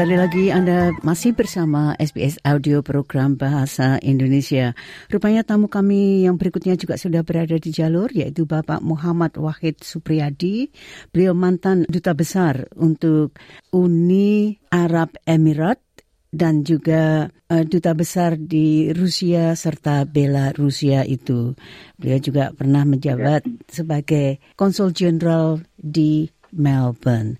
sekali 0.00 0.16
lagi 0.16 0.48
Anda 0.48 0.96
masih 1.04 1.36
bersama 1.36 1.92
SBS 2.00 2.40
Audio 2.40 2.80
Program 2.80 3.36
Bahasa 3.36 4.00
Indonesia. 4.00 4.72
Rupanya 5.12 5.44
tamu 5.44 5.68
kami 5.68 6.24
yang 6.24 6.40
berikutnya 6.40 6.72
juga 6.80 6.96
sudah 6.96 7.20
berada 7.20 7.60
di 7.60 7.68
jalur, 7.68 8.08
yaitu 8.08 8.48
Bapak 8.48 8.80
Muhammad 8.80 9.36
Wahid 9.36 9.84
Supriyadi. 9.84 10.72
Beliau 11.12 11.36
mantan 11.36 11.84
Duta 11.84 12.16
Besar 12.16 12.64
untuk 12.80 13.36
Uni 13.76 14.56
Arab 14.72 15.20
Emirat 15.28 15.84
dan 16.32 16.64
juga 16.64 17.28
uh, 17.28 17.64
duta 17.68 17.92
besar 17.92 18.40
di 18.40 18.88
Rusia 18.96 19.52
serta 19.52 20.08
Belarusia 20.08 21.04
itu. 21.04 21.52
Beliau 22.00 22.24
juga 22.24 22.56
pernah 22.56 22.88
menjabat 22.88 23.44
sebagai 23.68 24.40
konsul 24.56 24.96
jenderal 24.96 25.60
di 25.76 26.24
Melbourne. 26.56 27.36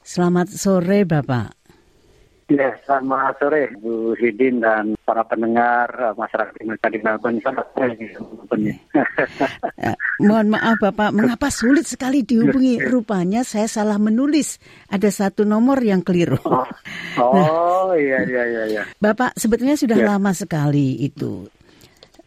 Selamat 0.00 0.48
sore, 0.48 1.04
Bapak. 1.04 1.57
Ya, 2.48 2.72
selamat 2.88 3.44
sore 3.44 3.68
Bu 3.76 4.16
Hidin 4.16 4.64
dan 4.64 4.96
para 5.04 5.20
pendengar 5.28 5.84
uh, 6.00 6.16
masyarakat 6.16 6.56
Indonesia 6.64 6.88
di 6.88 7.00
Melbourne. 7.04 7.38
Selamat 7.44 7.66
sore. 7.76 7.92
Uh, 9.76 9.92
mohon 10.24 10.56
maaf 10.56 10.80
Bapak, 10.80 11.12
mengapa 11.12 11.52
sulit 11.52 11.84
sekali 11.84 12.24
dihubungi? 12.24 12.80
Rupanya 12.92 13.44
saya 13.44 13.68
salah 13.68 14.00
menulis. 14.00 14.56
Ada 14.88 15.12
satu 15.12 15.44
nomor 15.44 15.76
yang 15.84 16.00
keliru. 16.00 16.40
Oh, 16.40 16.64
oh 17.20 17.92
iya, 17.92 18.24
iya, 18.24 18.42
iya, 18.48 18.62
iya. 18.64 18.82
Bapak, 18.96 19.36
sebetulnya 19.36 19.76
sudah 19.76 20.00
Ya. 20.00 20.16
lama 20.16 20.32
sekali 20.32 21.04
itu. 21.04 21.44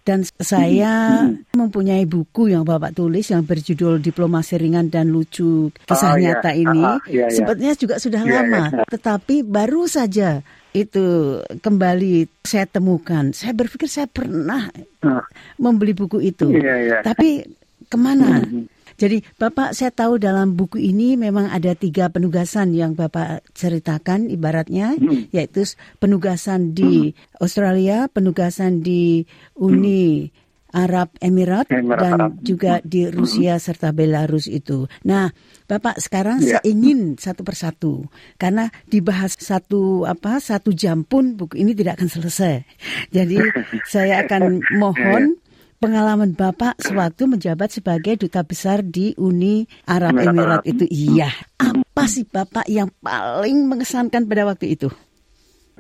Dan 0.02 0.26
saya 0.42 1.30
mempunyai 1.54 2.04
buku 2.04 2.50
yang 2.50 2.66
Bapak 2.66 2.98
tulis 2.98 3.30
yang 3.30 3.46
berjudul 3.46 4.02
Diplomasi 4.02 4.58
Ringan 4.58 4.90
dan 4.90 5.14
Lucu 5.14 5.70
Kisah 5.86 6.14
Oh. 6.14 6.18
Nyata 6.18 6.52
ini. 6.52 6.82
Ah, 6.82 6.98
iya, 7.06 7.30
iya. 7.30 7.38
Sebetulnya 7.38 7.74
juga 7.78 7.96
sudah 8.02 8.22
Iya, 8.22 8.34
lama, 8.42 8.64
iya. 8.68 8.84
tetapi 8.90 9.46
baru 9.46 9.86
saja 9.86 10.42
itu 10.72 11.06
kembali 11.54 12.26
saya 12.42 12.66
temukan. 12.66 13.30
Saya 13.30 13.54
berpikir 13.54 13.86
saya 13.86 14.10
pernah 14.10 14.74
Ah, 15.02 15.22
membeli 15.56 15.94
buku 15.94 16.18
itu. 16.18 16.50
Iya, 16.50 16.76
iya. 16.82 16.98
Tapi 17.02 17.46
ke 17.86 17.98
mana? 17.98 18.42
Mhm. 18.42 18.81
Jadi 19.02 19.26
Bapak 19.34 19.74
saya 19.74 19.90
tahu 19.90 20.22
dalam 20.22 20.54
buku 20.54 20.78
ini 20.78 21.18
memang 21.18 21.50
ada 21.50 21.74
tiga 21.74 22.14
penugasan 22.14 22.78
yang 22.78 22.94
Bapak 22.94 23.42
ceritakan 23.58 24.30
ibaratnya 24.30 24.94
Mhm. 24.94 25.34
yaitu 25.34 25.66
penugasan 25.98 26.78
di 26.78 27.18
Australia, 27.42 28.06
penugasan 28.06 28.86
di 28.86 29.26
Uni 29.58 30.30
Arab 30.72 31.12
Emirat 31.20 31.68
Emirat 31.68 32.00
dan 32.00 32.14
Arab. 32.16 32.32
juga 32.40 32.80
di 32.80 33.04
Rusia 33.04 33.60
serta 33.60 33.92
Belarus 33.92 34.48
itu. 34.48 34.88
Nah, 35.04 35.28
Bapak 35.68 36.00
sekarang 36.00 36.40
Ya. 36.40 36.62
saya 36.62 36.62
ingin 36.64 37.20
satu 37.20 37.44
persatu 37.44 38.08
karena 38.38 38.72
dibahas 38.88 39.36
satu 39.36 40.08
apa 40.08 40.40
satu 40.40 40.72
jam 40.72 41.04
pun 41.04 41.36
buku 41.36 41.60
ini 41.60 41.76
tidak 41.76 42.00
akan 42.00 42.08
selesai. 42.08 42.64
Jadi 43.18 43.36
saya 43.84 44.24
akan 44.24 44.62
mohon 44.82 45.41
pengalaman 45.82 46.38
Bapak 46.38 46.78
sewaktu 46.78 47.26
menjabat 47.26 47.74
sebagai 47.74 48.14
duta 48.22 48.46
besar 48.46 48.86
di 48.86 49.18
Uni 49.18 49.66
Arab 49.90 50.14
Emirat 50.14 50.62
itu. 50.70 50.86
Iya, 50.86 51.34
apa 51.58 52.06
sih 52.06 52.22
Bapak 52.30 52.70
yang 52.70 52.94
paling 53.02 53.66
mengesankan 53.66 54.30
pada 54.30 54.46
waktu 54.46 54.78
itu? 54.78 54.94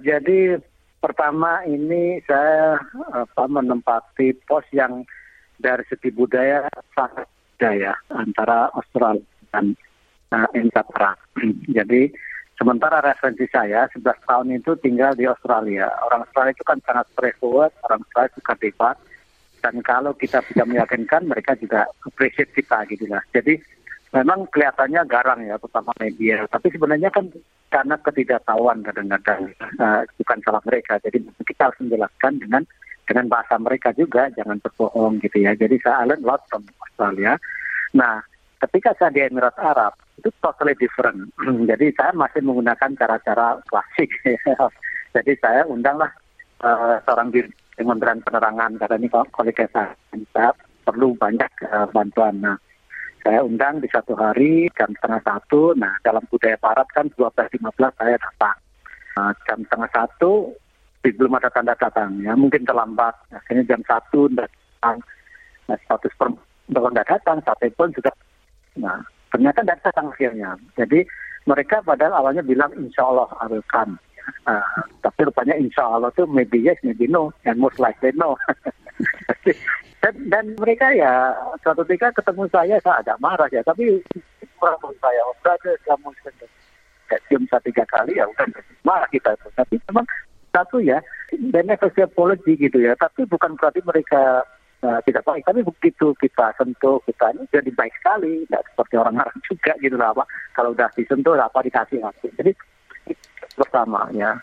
Jadi 0.02 0.58
pertama 0.98 1.62
ini 1.70 2.18
saya 2.26 2.82
apa, 3.14 3.46
menempati 3.46 4.34
pos 4.50 4.66
yang 4.74 5.06
dari 5.62 5.86
segi 5.86 6.10
budaya 6.10 6.66
sangat 6.98 7.30
budaya 7.54 7.94
antara 8.10 8.74
Australia 8.74 9.22
dan 9.54 9.78
uh, 10.34 10.50
Emirat 10.58 10.90
Arab. 10.98 11.22
Jadi 11.78 12.10
sementara 12.58 13.06
referensi 13.06 13.46
saya 13.54 13.86
11 13.94 14.02
tahun 14.26 14.48
itu 14.58 14.74
tinggal 14.82 15.14
di 15.14 15.30
Australia. 15.30 15.86
Orang 16.10 16.26
Australia 16.26 16.58
itu 16.58 16.66
kan 16.66 16.82
sangat 16.82 17.06
straightforward, 17.14 17.70
orang 17.86 18.02
Australia 18.02 18.34
suka 18.34 18.54
debat. 18.58 18.98
Dan 19.62 19.86
kalau 19.86 20.18
kita 20.18 20.42
bisa 20.44 20.66
meyakinkan, 20.66 21.30
mereka 21.30 21.54
juga 21.56 21.86
appreciate 22.04 22.52
kita 22.58 22.84
gitu 22.90 23.06
lah. 23.06 23.22
Jadi 23.30 23.62
memang 24.12 24.50
kelihatannya 24.50 25.02
garang 25.06 25.46
ya, 25.46 25.56
terutama 25.62 25.94
media. 26.02 26.44
Tapi 26.50 26.68
sebenarnya 26.74 27.10
kan 27.14 27.30
karena 27.72 27.96
ketidaktahuan 28.04 28.84
kadang-kadang 28.84 29.54
uh, 29.80 30.02
bukan 30.20 30.40
salah 30.44 30.64
mereka. 30.68 31.00
Jadi 31.06 31.24
kita 31.48 31.72
harus 31.72 31.80
menjelaskan 31.80 32.42
dengan 32.42 32.64
dengan 33.06 33.26
bahasa 33.30 33.56
mereka 33.62 33.94
juga, 33.94 34.28
jangan 34.34 34.60
berbohong 34.60 35.22
gitu 35.22 35.46
ya. 35.46 35.54
Jadi 35.56 35.78
saya 35.80 36.10
learn 36.10 36.26
lot 36.26 36.42
from 36.52 36.66
Australia. 36.84 37.38
Nah, 37.94 38.24
ketika 38.66 38.96
saya 38.98 39.12
di 39.12 39.22
Emirat 39.24 39.56
Arab 39.60 39.94
itu 40.22 40.30
totally 40.38 40.78
different. 40.78 41.34
Jadi 41.70 41.90
saya 41.98 42.14
masih 42.14 42.46
menggunakan 42.46 42.94
cara-cara 42.94 43.58
klasik. 43.66 44.14
Jadi 45.18 45.34
saya 45.42 45.66
undanglah 45.66 46.14
uh, 46.62 47.02
seorang 47.04 47.34
Kementerian 47.82 48.22
Penerangan 48.22 48.72
karena 48.78 48.96
ini 49.02 49.10
kolega 49.10 49.66
saya, 49.74 49.94
saya 50.32 50.52
perlu 50.86 51.18
banyak 51.18 51.50
uh, 51.66 51.90
bantuan. 51.90 52.38
Nah, 52.38 52.58
saya 53.22 53.42
undang 53.46 53.82
di 53.82 53.90
satu 53.90 54.14
hari 54.18 54.70
jam 54.78 54.94
setengah 54.98 55.22
satu. 55.26 55.74
Nah, 55.78 55.98
dalam 56.06 56.22
budaya 56.30 56.58
Barat 56.62 56.86
kan 56.94 57.10
12.15 57.18 57.62
saya 57.98 58.16
datang. 58.18 58.58
Nah, 59.18 59.32
jam 59.46 59.60
setengah 59.66 59.90
satu 59.94 60.54
belum 61.02 61.34
ada 61.34 61.50
tanda 61.50 61.74
datang 61.74 62.22
ya, 62.22 62.38
mungkin 62.38 62.62
terlambat. 62.62 63.14
Akhirnya 63.34 63.66
jam 63.66 63.82
satu 63.86 64.30
datang. 64.30 65.02
Nah, 65.66 65.78
status 65.86 66.14
per 66.18 66.30
kalau 66.72 66.88
nggak 66.88 67.10
datang, 67.10 67.44
sate 67.44 67.68
pun 67.76 67.92
juga. 67.92 68.16
Nah, 68.80 69.04
ternyata 69.28 69.60
tidak 69.60 69.84
datang 69.84 70.08
akhirnya. 70.08 70.56
Jadi 70.80 71.04
mereka 71.44 71.84
padahal 71.84 72.24
awalnya 72.24 72.46
bilang 72.46 72.72
insya 72.80 73.04
Allah 73.04 73.28
come. 73.68 74.00
Uh, 74.42 74.62
tapi 75.06 75.30
rupanya 75.30 75.54
insya 75.54 75.86
Allah 75.86 76.10
tuh 76.18 76.26
maybe 76.26 76.58
yes, 76.58 76.78
maybe 76.82 77.06
no, 77.06 77.30
and 77.46 77.62
most 77.62 77.78
likely 77.78 78.10
no. 78.18 78.34
dan, 80.02 80.14
dan 80.34 80.46
mereka 80.58 80.90
ya 80.98 81.30
suatu 81.62 81.86
ketika 81.86 82.10
ketemu 82.18 82.50
saya 82.50 82.76
saya 82.82 83.06
agak 83.06 83.22
marah 83.22 83.50
ya, 83.54 83.62
tapi 83.62 84.02
merangkul 84.58 84.94
saya, 84.98 85.22
oh 85.30 85.36
brother 85.46 85.78
kamu 85.86 86.10
sudah 86.22 87.20
cium 87.30 87.44
saya 87.50 87.62
tiga 87.66 87.86
kali 87.86 88.18
ya 88.18 88.26
udah 88.26 88.50
marah 88.82 89.10
kita 89.14 89.38
itu. 89.38 89.48
Tapi 89.54 89.76
memang 89.90 90.06
satu 90.52 90.78
ya, 90.82 91.00
beneficial 91.54 92.10
apology 92.10 92.58
gitu 92.58 92.82
ya, 92.82 92.98
tapi 92.98 93.30
bukan 93.30 93.54
berarti 93.56 93.86
mereka 93.86 94.42
uh, 94.82 95.00
tidak 95.06 95.24
baik, 95.24 95.46
tapi 95.46 95.62
begitu 95.62 96.18
kita 96.18 96.52
sentuh 96.58 97.00
kita 97.06 97.32
ini 97.38 97.46
jadi 97.54 97.72
baik 97.72 97.94
sekali, 98.02 98.44
tidak 98.50 98.66
seperti 98.74 98.96
orang 98.98 99.22
Arab 99.22 99.38
juga 99.46 99.74
gitu 99.80 99.96
lah 99.96 100.12
apa. 100.18 100.24
Kalau 100.58 100.74
udah 100.74 100.90
disentuh 100.98 101.38
apa 101.38 101.60
dikasih 101.62 102.02
hati. 102.04 102.28
Jadi 102.36 102.52
pertama 103.62 104.10
ya. 104.14 104.38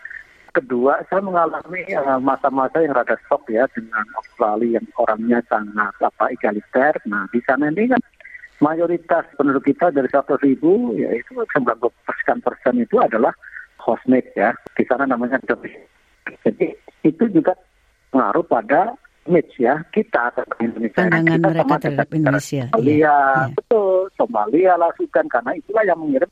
Kedua, 0.49 0.97
saya 1.05 1.21
mengalami 1.21 1.85
uh, 1.93 2.17
masa-masa 2.17 2.81
yang 2.81 2.97
rada 2.97 3.13
shock 3.29 3.45
ya 3.53 3.69
dengan 3.69 4.01
Australia 4.17 4.81
yang 4.81 4.87
orangnya 4.97 5.39
sangat 5.45 5.93
apa 6.01 6.33
egaliter. 6.33 6.97
Nah 7.05 7.29
di 7.29 7.37
sana 7.45 7.69
ini 7.69 7.85
kan 7.93 8.01
mayoritas 8.57 9.29
penduduk 9.37 9.69
kita 9.69 9.93
dari 9.93 10.09
100 10.09 10.41
ribu 10.41 10.97
ya 10.97 11.13
itu 11.13 11.37
90 11.37 11.85
persen 12.41 12.75
itu 12.81 12.97
adalah 12.97 13.29
hostmate 13.77 14.33
ya. 14.33 14.49
Di 14.73 14.83
sana 14.89 15.05
namanya 15.05 15.37
domestic. 15.45 15.85
Jadi 16.41 16.73
itu 17.05 17.23
juga 17.29 17.53
pengaruh 18.09 18.43
pada 18.49 18.97
image 19.29 19.53
ya 19.61 19.85
kita 19.93 20.33
atau 20.33 20.43
Indonesia. 20.57 20.97
Pandangan 20.97 21.29
kita 21.29 21.47
mereka 21.47 21.61
sama 21.61 21.75
terhadap 21.77 22.09
Indonesia. 22.17 22.63
Iya, 22.81 23.17
betul. 23.53 24.09
Somalia 24.17 24.73
lah 24.81 24.89
Sudan 24.97 25.29
karena 25.29 25.53
itulah 25.53 25.83
yang 25.85 26.01
mengirim 26.01 26.29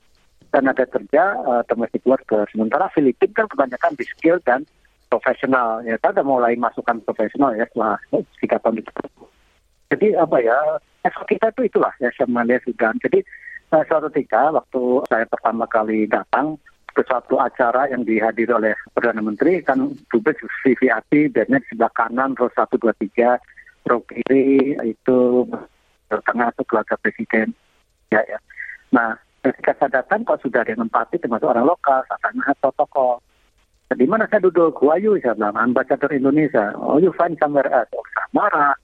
tenaga 0.52 0.86
kerja 0.88 1.38
uh, 1.44 1.62
domestic 1.68 2.04
worker. 2.08 2.48
Sementara 2.52 2.92
Filipina 2.94 3.44
kan 3.44 3.48
kebanyakan 3.52 3.94
di 4.00 4.06
skill 4.08 4.38
dan 4.44 4.64
profesional. 5.08 5.84
Ya, 5.84 6.00
udah 6.00 6.26
mulai 6.26 6.56
masukkan 6.56 7.00
profesional 7.04 7.56
ya 7.56 7.68
setelah 7.70 8.00
tiga 8.40 8.58
tahun 8.64 8.84
itu. 8.84 8.92
Jadi 9.88 10.08
apa 10.20 10.38
ya, 10.44 10.58
efek 11.08 11.38
kita 11.38 11.52
itu 11.56 11.72
itulah 11.72 11.94
ya 12.04 12.12
saya 12.16 12.28
melihat 12.28 12.64
Sudan. 12.68 12.96
Jadi 13.00 13.24
uh, 13.72 13.84
suatu 13.88 14.12
ketika 14.12 14.52
waktu 14.52 14.84
saya 15.08 15.26
pertama 15.28 15.66
kali 15.68 16.08
datang 16.08 16.60
ke 16.98 17.06
suatu 17.06 17.38
acara 17.38 17.86
yang 17.94 18.02
dihadiri 18.02 18.50
oleh 18.50 18.74
Perdana 18.90 19.22
Menteri 19.22 19.62
kan 19.62 19.94
dubes 20.10 20.34
VVIP 20.66 21.30
dan 21.30 21.62
sebelah 21.70 21.94
kanan 21.94 22.34
row 22.34 22.50
1, 22.50 22.74
2, 22.74 22.90
3 23.14 23.38
row 23.86 24.02
kiri 24.02 24.74
itu 24.82 25.46
tengah 26.10 26.50
itu 26.50 26.64
keluarga 26.66 26.98
presiden 26.98 27.54
ya 28.10 28.26
ya 28.26 28.42
nah 28.90 29.14
ketika 29.52 29.72
saya 29.80 30.04
datang 30.04 30.28
kok 30.28 30.44
sudah 30.44 30.64
ada 30.64 30.76
yang 30.76 30.88
empati 30.88 31.22
termasuk 31.22 31.48
orang 31.48 31.68
lokal 31.68 32.04
saya 32.08 32.20
tanya 32.24 32.54
protokol 32.60 33.24
di 33.88 34.04
mana 34.04 34.28
saya 34.28 34.44
duduk 34.44 34.76
who 34.84 34.92
you 35.00 35.16
saya 35.24 35.38
bilang 35.38 35.56
ambasador 35.56 36.12
Indonesia 36.12 36.76
oh 36.76 37.00
you 37.00 37.16
find 37.16 37.40
somewhere 37.40 37.68
else 37.72 37.88
oh, 37.96 38.04
saya 38.12 38.76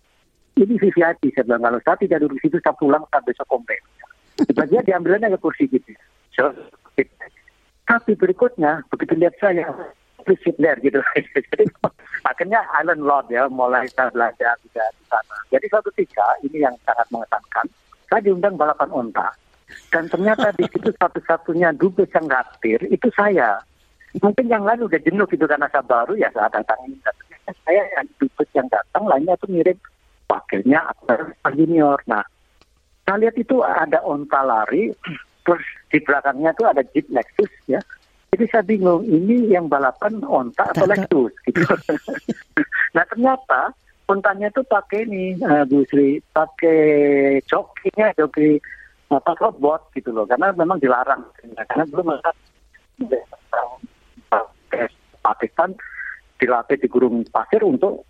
ini 0.54 0.78
VVIP 0.80 1.34
saya 1.36 1.44
bilang 1.44 1.64
kalau 1.68 1.80
saya 1.84 1.98
tidak 2.00 2.24
duduk 2.24 2.40
di 2.40 2.42
situ 2.48 2.58
saya 2.64 2.76
pulang 2.80 3.04
saya 3.12 3.26
besok 3.28 3.48
komplain 3.52 3.84
Sebagian 4.42 4.82
diambilnya 4.86 5.30
ke 5.38 5.40
kursi 5.40 5.70
gitu. 5.70 5.94
So, 6.34 6.50
tapi 7.86 8.18
berikutnya 8.18 8.82
begitu 8.90 9.14
lihat 9.22 9.38
saya, 9.38 9.70
please 10.26 10.42
sit 10.42 10.58
there 10.58 10.78
gitu. 10.82 10.98
Jadi 11.54 11.70
akhirnya 12.26 12.66
Island 12.82 13.06
Lord 13.06 13.30
ya 13.30 13.46
mulai 13.46 13.86
saya 13.94 14.10
belajar 14.10 14.58
juga 14.66 14.84
di 14.98 15.04
sana. 15.06 15.38
Jadi 15.54 15.66
suatu 15.70 15.94
ketika 15.94 16.26
ini 16.42 16.66
yang 16.66 16.74
sangat 16.82 17.06
mengesankan, 17.14 17.66
saya 18.10 18.22
diundang 18.26 18.58
balapan 18.58 18.90
onta. 18.90 19.30
Dan 19.92 20.10
ternyata 20.10 20.50
di 20.58 20.66
situ 20.70 20.90
satu-satunya 20.96 21.74
dubes 21.78 22.10
yang 22.14 22.28
hadir 22.30 22.80
itu 22.90 23.08
saya. 23.14 23.62
Mungkin 24.22 24.46
yang 24.46 24.66
lain 24.66 24.86
udah 24.86 25.00
jenuh 25.02 25.26
gitu 25.26 25.46
karena 25.50 25.66
saya 25.74 25.86
baru 25.86 26.14
ya 26.18 26.30
saya 26.34 26.50
datang 26.54 26.80
ini. 26.86 26.98
Saya 27.66 27.84
yang 27.98 28.08
dubes 28.22 28.50
yang 28.54 28.68
datang 28.70 29.04
lainnya 29.10 29.34
itu 29.38 29.48
mirip 29.50 29.78
wakilnya 30.30 30.80
atau 30.94 31.34
junior. 31.54 32.00
Nah, 32.10 32.24
saya 33.04 33.18
lihat 33.20 33.36
itu 33.36 33.60
ada 33.62 34.00
onta 34.02 34.42
lari, 34.42 34.90
terus 35.44 35.66
di 35.92 36.00
belakangnya 36.00 36.56
itu 36.56 36.64
ada 36.64 36.82
Jeep 36.96 37.06
Lexus 37.12 37.52
ya. 37.68 37.82
Jadi 38.34 38.46
saya 38.50 38.64
bingung, 38.66 39.06
ini 39.06 39.54
yang 39.54 39.70
balapan 39.70 40.24
onta 40.26 40.66
atau 40.74 40.90
Lexus 40.90 41.34
gitu. 41.46 41.62
nah 42.96 43.06
ternyata 43.06 43.76
ontanya 44.10 44.50
itu 44.50 44.66
pakai 44.66 45.06
ini, 45.06 45.38
uh, 45.46 45.68
Bu 45.70 45.86
Sri, 45.86 46.18
pakai 46.34 46.82
jokinya, 47.46 48.10
joki 48.18 48.58
apa 49.18 49.38
robot 49.38 49.94
gitu 49.94 50.10
loh, 50.14 50.26
karena 50.26 50.50
memang 50.54 50.78
dilarang. 50.82 51.22
Karena 51.42 51.84
belum 51.90 52.08
ada 52.14 52.32
Pakistan 55.24 55.72
dilatih 56.38 56.78
di 56.78 56.88
gurun 56.92 57.24
pasir 57.32 57.64
untuk 57.64 58.04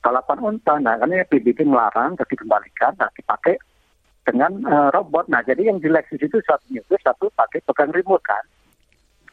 balapan 0.00 0.38
onta. 0.40 0.80
Nah, 0.80 0.96
karena 0.96 1.28
PBB 1.28 1.68
melarang, 1.68 2.16
terus 2.16 2.32
dikembalikan, 2.32 2.96
nah 2.96 3.12
dipakai 3.12 3.60
dengan 4.24 4.64
uh, 4.64 4.88
robot. 4.96 5.28
Nah, 5.28 5.44
jadi 5.44 5.68
yang 5.68 5.78
di 5.78 5.92
Lexus 5.92 6.24
itu 6.24 6.40
satu 6.40 6.64
itu 6.72 6.94
satu 7.04 7.28
pakai 7.36 7.60
pegang 7.60 7.92
remote 7.92 8.24
kan. 8.24 8.44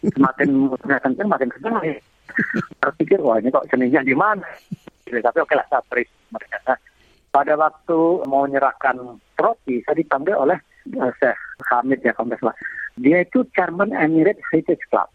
Semakin 0.03 0.69
muternya 0.69 0.99
kenceng, 1.01 1.27
makin 1.31 1.49
kenceng 1.49 1.73
nih. 1.81 1.97
Terpikir, 2.83 3.19
wah 3.23 3.39
ini 3.39 3.49
kok 3.49 3.65
seninya 3.71 4.03
di 4.03 4.13
mana? 4.13 4.45
Tapi 5.07 5.37
oke 5.39 5.55
lah, 5.55 5.65
saya 5.71 5.81
mereka. 6.29 6.57
Nah, 6.67 6.77
pada 7.31 7.53
waktu 7.55 7.99
mau 8.27 8.43
menyerahkan 8.43 8.99
trofi, 9.39 9.79
saya 9.87 9.95
dipanggil 9.95 10.35
oleh 10.35 10.59
Syekh 10.93 11.39
Hamid 11.71 11.99
ya, 12.03 12.13
kalau 12.15 12.35
salah. 12.37 12.57
Dia 12.97 13.21
itu 13.21 13.45
Chairman 13.53 13.93
Emirates 13.93 14.41
Heritage 14.49 14.81
Club. 14.89 15.09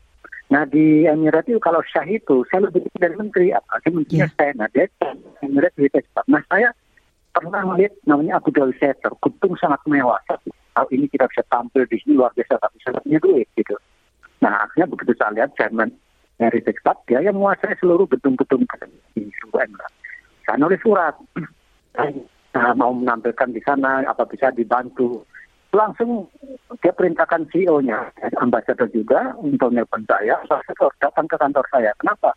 Nah 0.53 0.69
di 0.69 1.09
Emirates 1.09 1.49
itu 1.49 1.59
kalau 1.59 1.81
Syah 1.83 2.05
itu, 2.05 2.45
saya 2.53 2.69
lebih 2.69 2.85
dari 3.01 3.17
menteri, 3.17 3.57
apa 3.57 3.81
sih 3.83 3.91
menterinya 3.91 4.29
yeah. 4.29 4.37
saya. 4.37 4.53
Nah 4.55 4.69
dia 4.71 4.85
Emirates 5.41 5.79
Heritage 5.81 6.09
Club. 6.13 6.27
Nah 6.29 6.43
saya 6.47 6.69
pernah 7.33 7.63
melihat 7.73 7.97
namanya 8.05 8.37
Abu 8.39 8.53
Dhabi 8.53 8.77
Theater, 8.77 9.17
gedung 9.25 9.57
sangat 9.57 9.81
mewah. 9.89 10.21
Kalau 10.29 10.89
ini 10.93 11.09
kita 11.09 11.25
bisa 11.33 11.43
tampil 11.49 11.89
di 11.89 11.97
sini 12.05 12.21
luar 12.21 12.37
biasa, 12.37 12.61
tapi 12.61 12.77
saya 12.85 13.01
punya 13.01 13.19
duit 13.25 13.49
gitu. 13.57 13.77
Nah 14.45 14.69
akhirnya 14.69 14.87
begitu 14.93 15.13
saya 15.17 15.33
lihat 15.41 15.57
Jerman 15.57 15.89
dari 16.37 16.61
Club, 16.61 16.99
dia 17.07 17.21
yang 17.23 17.39
menguasai 17.39 17.79
seluruh 17.79 18.05
gedung-gedung 18.11 18.67
di 19.15 19.31
seluruh 19.41 19.61
Emirat. 19.63 19.93
Saya 20.43 20.57
nulis 20.59 20.81
surat, 20.83 21.15
saya 22.53 22.71
mau 22.75 22.91
menampilkan 22.93 23.55
di 23.55 23.63
sana, 23.63 24.03
apa 24.05 24.27
bisa 24.27 24.51
dibantu. 24.51 25.23
Langsung 25.73 26.29
dia 26.85 26.93
perintahkan 26.93 27.49
CEO-nya, 27.49 28.13
ambasador 28.45 28.93
juga, 28.93 29.33
untuk 29.41 29.73
nelpon 29.73 30.05
saya, 30.05 30.37
ambasador 30.45 30.93
datang 31.01 31.25
ke 31.25 31.37
kantor 31.41 31.65
saya. 31.73 31.97
Kenapa? 31.97 32.37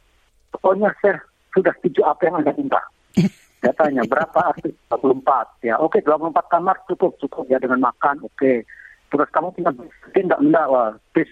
Pokoknya 0.56 0.96
saya 1.04 1.20
sudah 1.52 1.76
setuju 1.80 2.08
apa 2.08 2.22
yang 2.32 2.36
Anda 2.40 2.56
minta. 2.56 2.82
Saya 3.66 3.82
tanya 3.82 4.06
berapa 4.06 4.54
artis 4.54 4.78
24 4.94 5.66
ya. 5.66 5.82
Oke, 5.82 5.98
24 5.98 6.38
kamar 6.54 6.78
cukup 6.86 7.18
cukup 7.18 7.50
ya 7.50 7.58
dengan 7.58 7.82
makan. 7.82 8.22
Oke. 8.22 8.62
Terus 9.10 9.26
kamu 9.34 9.58
punya 9.58 9.72
mungkin 9.74 10.24
enggak 10.30 10.42
enggak 10.44 10.66
wah, 10.70 10.90
bis 11.18 11.30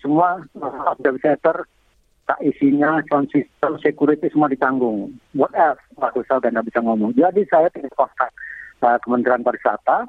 semua 0.00 0.40
ada 0.56 1.10
center 1.20 1.68
tak 2.28 2.40
isinya 2.44 3.00
sound 3.08 3.28
system 3.32 3.76
security 3.80 4.28
semua 4.28 4.52
ditanggung. 4.52 5.12
What 5.32 5.52
else? 5.56 5.80
Waduh 5.96 6.24
saya 6.28 6.40
udah 6.44 6.64
bisa 6.64 6.80
ngomong. 6.84 7.16
Jadi 7.16 7.44
saya 7.48 7.72
tidak 7.72 7.92
kontak 7.96 8.32
uh, 8.84 8.96
Kementerian 9.00 9.40
Pariwisata. 9.40 10.04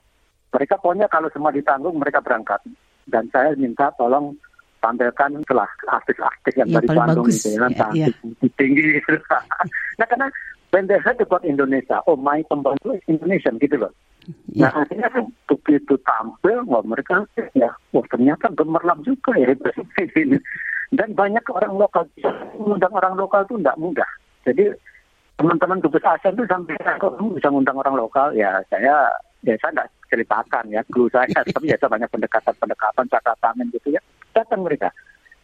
Mereka 0.50 0.82
pokoknya 0.82 1.08
kalau 1.10 1.30
semua 1.30 1.54
ditanggung 1.54 1.98
mereka 1.98 2.20
berangkat. 2.24 2.62
Dan 3.10 3.26
saya 3.34 3.54
minta 3.58 3.90
tolong 3.98 4.38
tampilkan 4.80 5.44
setelah 5.44 5.70
artis-artis 5.92 6.54
yang 6.56 6.70
ya, 6.72 6.80
dari 6.80 6.88
Bandung 6.96 7.28
itu 7.28 7.52
ya, 7.52 7.68
ya, 7.68 8.08
ya. 8.08 8.08
tinggi 8.56 8.96
gitu. 8.96 9.20
nah 10.00 10.08
karena 10.08 10.28
when 10.72 10.88
they 10.88 11.00
heard 11.04 11.20
about 11.20 11.44
Indonesia, 11.44 12.00
oh 12.08 12.16
my 12.16 12.42
pembantu 12.48 12.96
Indonesian 13.12 13.60
gitu 13.60 13.76
loh. 13.76 13.92
Yeah. 14.52 14.72
Nah 14.72 14.86
akhirnya 14.86 15.10
kan 15.12 15.26
begitu 15.50 15.94
tampil, 16.06 16.64
wah 16.70 16.84
mereka 16.86 17.26
ya, 17.58 17.70
wah 17.92 18.06
ternyata 18.08 18.52
gemerlap 18.56 19.00
juga 19.04 19.36
ya. 19.36 19.52
Dan 20.90 21.14
banyak 21.14 21.46
orang 21.54 21.78
lokal, 21.78 22.04
mengundang 22.58 22.94
orang 22.98 23.14
lokal 23.14 23.46
itu 23.46 23.62
tidak 23.62 23.78
mudah. 23.78 24.10
Jadi 24.42 24.74
teman-teman 25.38 25.78
dubes 25.86 26.02
ASEAN 26.02 26.34
itu 26.34 26.50
sampai 26.50 26.74
kok 26.98 27.14
bisa 27.38 27.48
mengundang 27.54 27.78
orang 27.78 27.96
lokal, 27.96 28.34
ya 28.34 28.58
saya 28.74 29.14
ya 29.46 29.54
saya 29.62 29.72
tidak 29.72 29.90
ceritakan 30.10 30.74
ya 30.74 30.82
guru 30.90 31.08
saya, 31.14 31.30
tapi 31.30 31.72
ya 31.72 31.78
saya 31.78 31.94
banyak 31.94 32.10
pendekatan-pendekatan, 32.10 33.06
catatan 33.08 33.54
gitu 33.72 33.88
ya, 33.94 34.02
datang 34.34 34.66
mereka. 34.66 34.90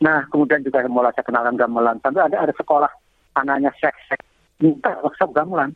Nah 0.01 0.27
kemudian 0.27 0.65
juga 0.65 0.83
mulai 0.89 1.13
saya 1.15 1.23
kenalkan 1.23 1.55
gamelan, 1.55 2.01
sampai 2.03 2.25
ada 2.25 2.49
ada 2.49 2.53
sekolah 2.57 2.91
anaknya 3.39 3.71
seks-seks 3.79 4.25
minta 4.59 4.91
workshop 5.03 5.31
gamelan. 5.35 5.71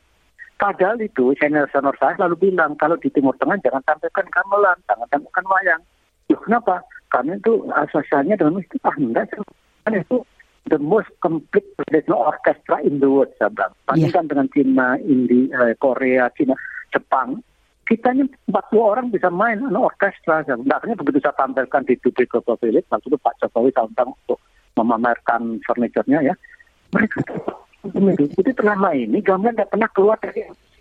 Padahal 0.60 1.00
itu 1.00 1.32
senior-senior 1.40 1.96
saya 1.96 2.20
selalu 2.20 2.52
bilang 2.52 2.76
kalau 2.76 3.00
di 3.00 3.08
Timur 3.08 3.32
Tengah 3.40 3.64
jangan 3.64 3.80
sampaikan 3.88 4.28
gamelan, 4.28 4.76
jangan 4.92 5.08
sampaikan 5.08 5.46
wayang. 5.48 5.82
Loh, 6.30 6.40
kenapa? 6.44 6.84
Karena 7.08 7.40
itu 7.40 7.64
asosiasinya 7.72 8.36
dengan 8.36 8.60
itu 8.60 8.76
ah 8.84 8.96
enggak 9.00 9.32
kan 9.88 9.96
itu 9.96 10.22
the 10.70 10.78
most 10.78 11.10
complete 11.24 11.66
traditional 11.80 12.28
orchestra 12.28 12.78
in 12.86 13.02
the 13.02 13.10
world 13.10 13.32
saya 13.42 13.50
bilang. 13.50 13.72
Iya. 13.74 13.86
Bandingkan 13.88 14.24
yeah. 14.24 14.30
dengan 14.30 14.48
Cina, 14.54 14.88
India, 15.02 15.44
eh, 15.66 15.74
Korea, 15.82 16.24
Cina, 16.38 16.54
Jepang, 16.94 17.42
kita 17.90 18.14
ini 18.14 18.30
40 18.46 18.54
orang 18.78 19.10
bisa 19.10 19.34
main 19.34 19.58
no, 19.66 19.90
orkestra. 19.90 20.46
Sebenarnya 20.46 20.94
begitu 20.94 21.18
saya 21.26 21.34
tampilkan 21.34 21.82
di 21.90 21.98
Dubai 21.98 22.30
Global 22.30 22.56
Village, 22.62 22.86
waktu 22.94 23.10
itu 23.10 23.18
Pak 23.18 23.36
Jokowi 23.42 23.74
tantang 23.74 24.14
untuk 24.14 24.38
memamerkan 24.78 25.58
furniturnya 25.66 26.22
ya, 26.22 26.36
mereka 26.94 27.26
jadi 28.36 28.52
selama 28.60 28.92
ini 28.92 29.24
gamelan 29.24 29.56
tidak 29.56 29.72
pernah 29.72 29.90
keluar 29.96 30.18
dari 30.20 30.40
MC. 30.44 30.80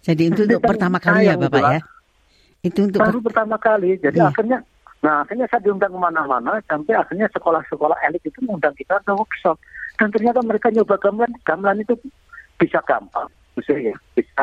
Jadi 0.00 0.22
itu 0.32 0.40
untuk 0.48 0.64
pertama 0.64 0.96
kali 0.96 1.28
ya 1.28 1.36
Bapak 1.36 1.60
ya? 1.76 1.80
Itu 2.64 2.88
untuk 2.88 3.00
baru 3.04 3.20
pertama 3.20 3.56
kali. 3.60 4.00
Jadi 4.00 4.16
iya. 4.16 4.32
akhirnya, 4.32 4.58
nah 5.04 5.24
akhirnya 5.24 5.44
saya 5.52 5.60
diundang 5.60 5.92
ke 5.92 6.00
mana-mana 6.00 6.56
sampai 6.64 6.96
akhirnya 6.96 7.28
sekolah-sekolah 7.36 8.00
elit 8.08 8.24
itu 8.24 8.40
mengundang 8.44 8.72
kita 8.80 8.96
ke 9.04 9.12
workshop. 9.12 9.60
Dan 10.00 10.08
ternyata 10.08 10.40
mereka 10.40 10.72
nyoba 10.72 10.96
gamelan, 10.96 11.32
gamelan 11.44 11.84
itu 11.84 11.94
bisa 12.56 12.80
gampang. 12.88 13.28
Misalnya 13.60 13.92
ya, 13.92 13.96
bisa 14.16 14.42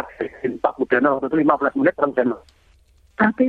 Pak 0.62 0.74
Budana 0.78 1.18
waktu 1.18 1.34
itu 1.34 1.38
15 1.42 1.80
menit 1.82 1.96
orang 1.98 2.38
Tapi 3.18 3.46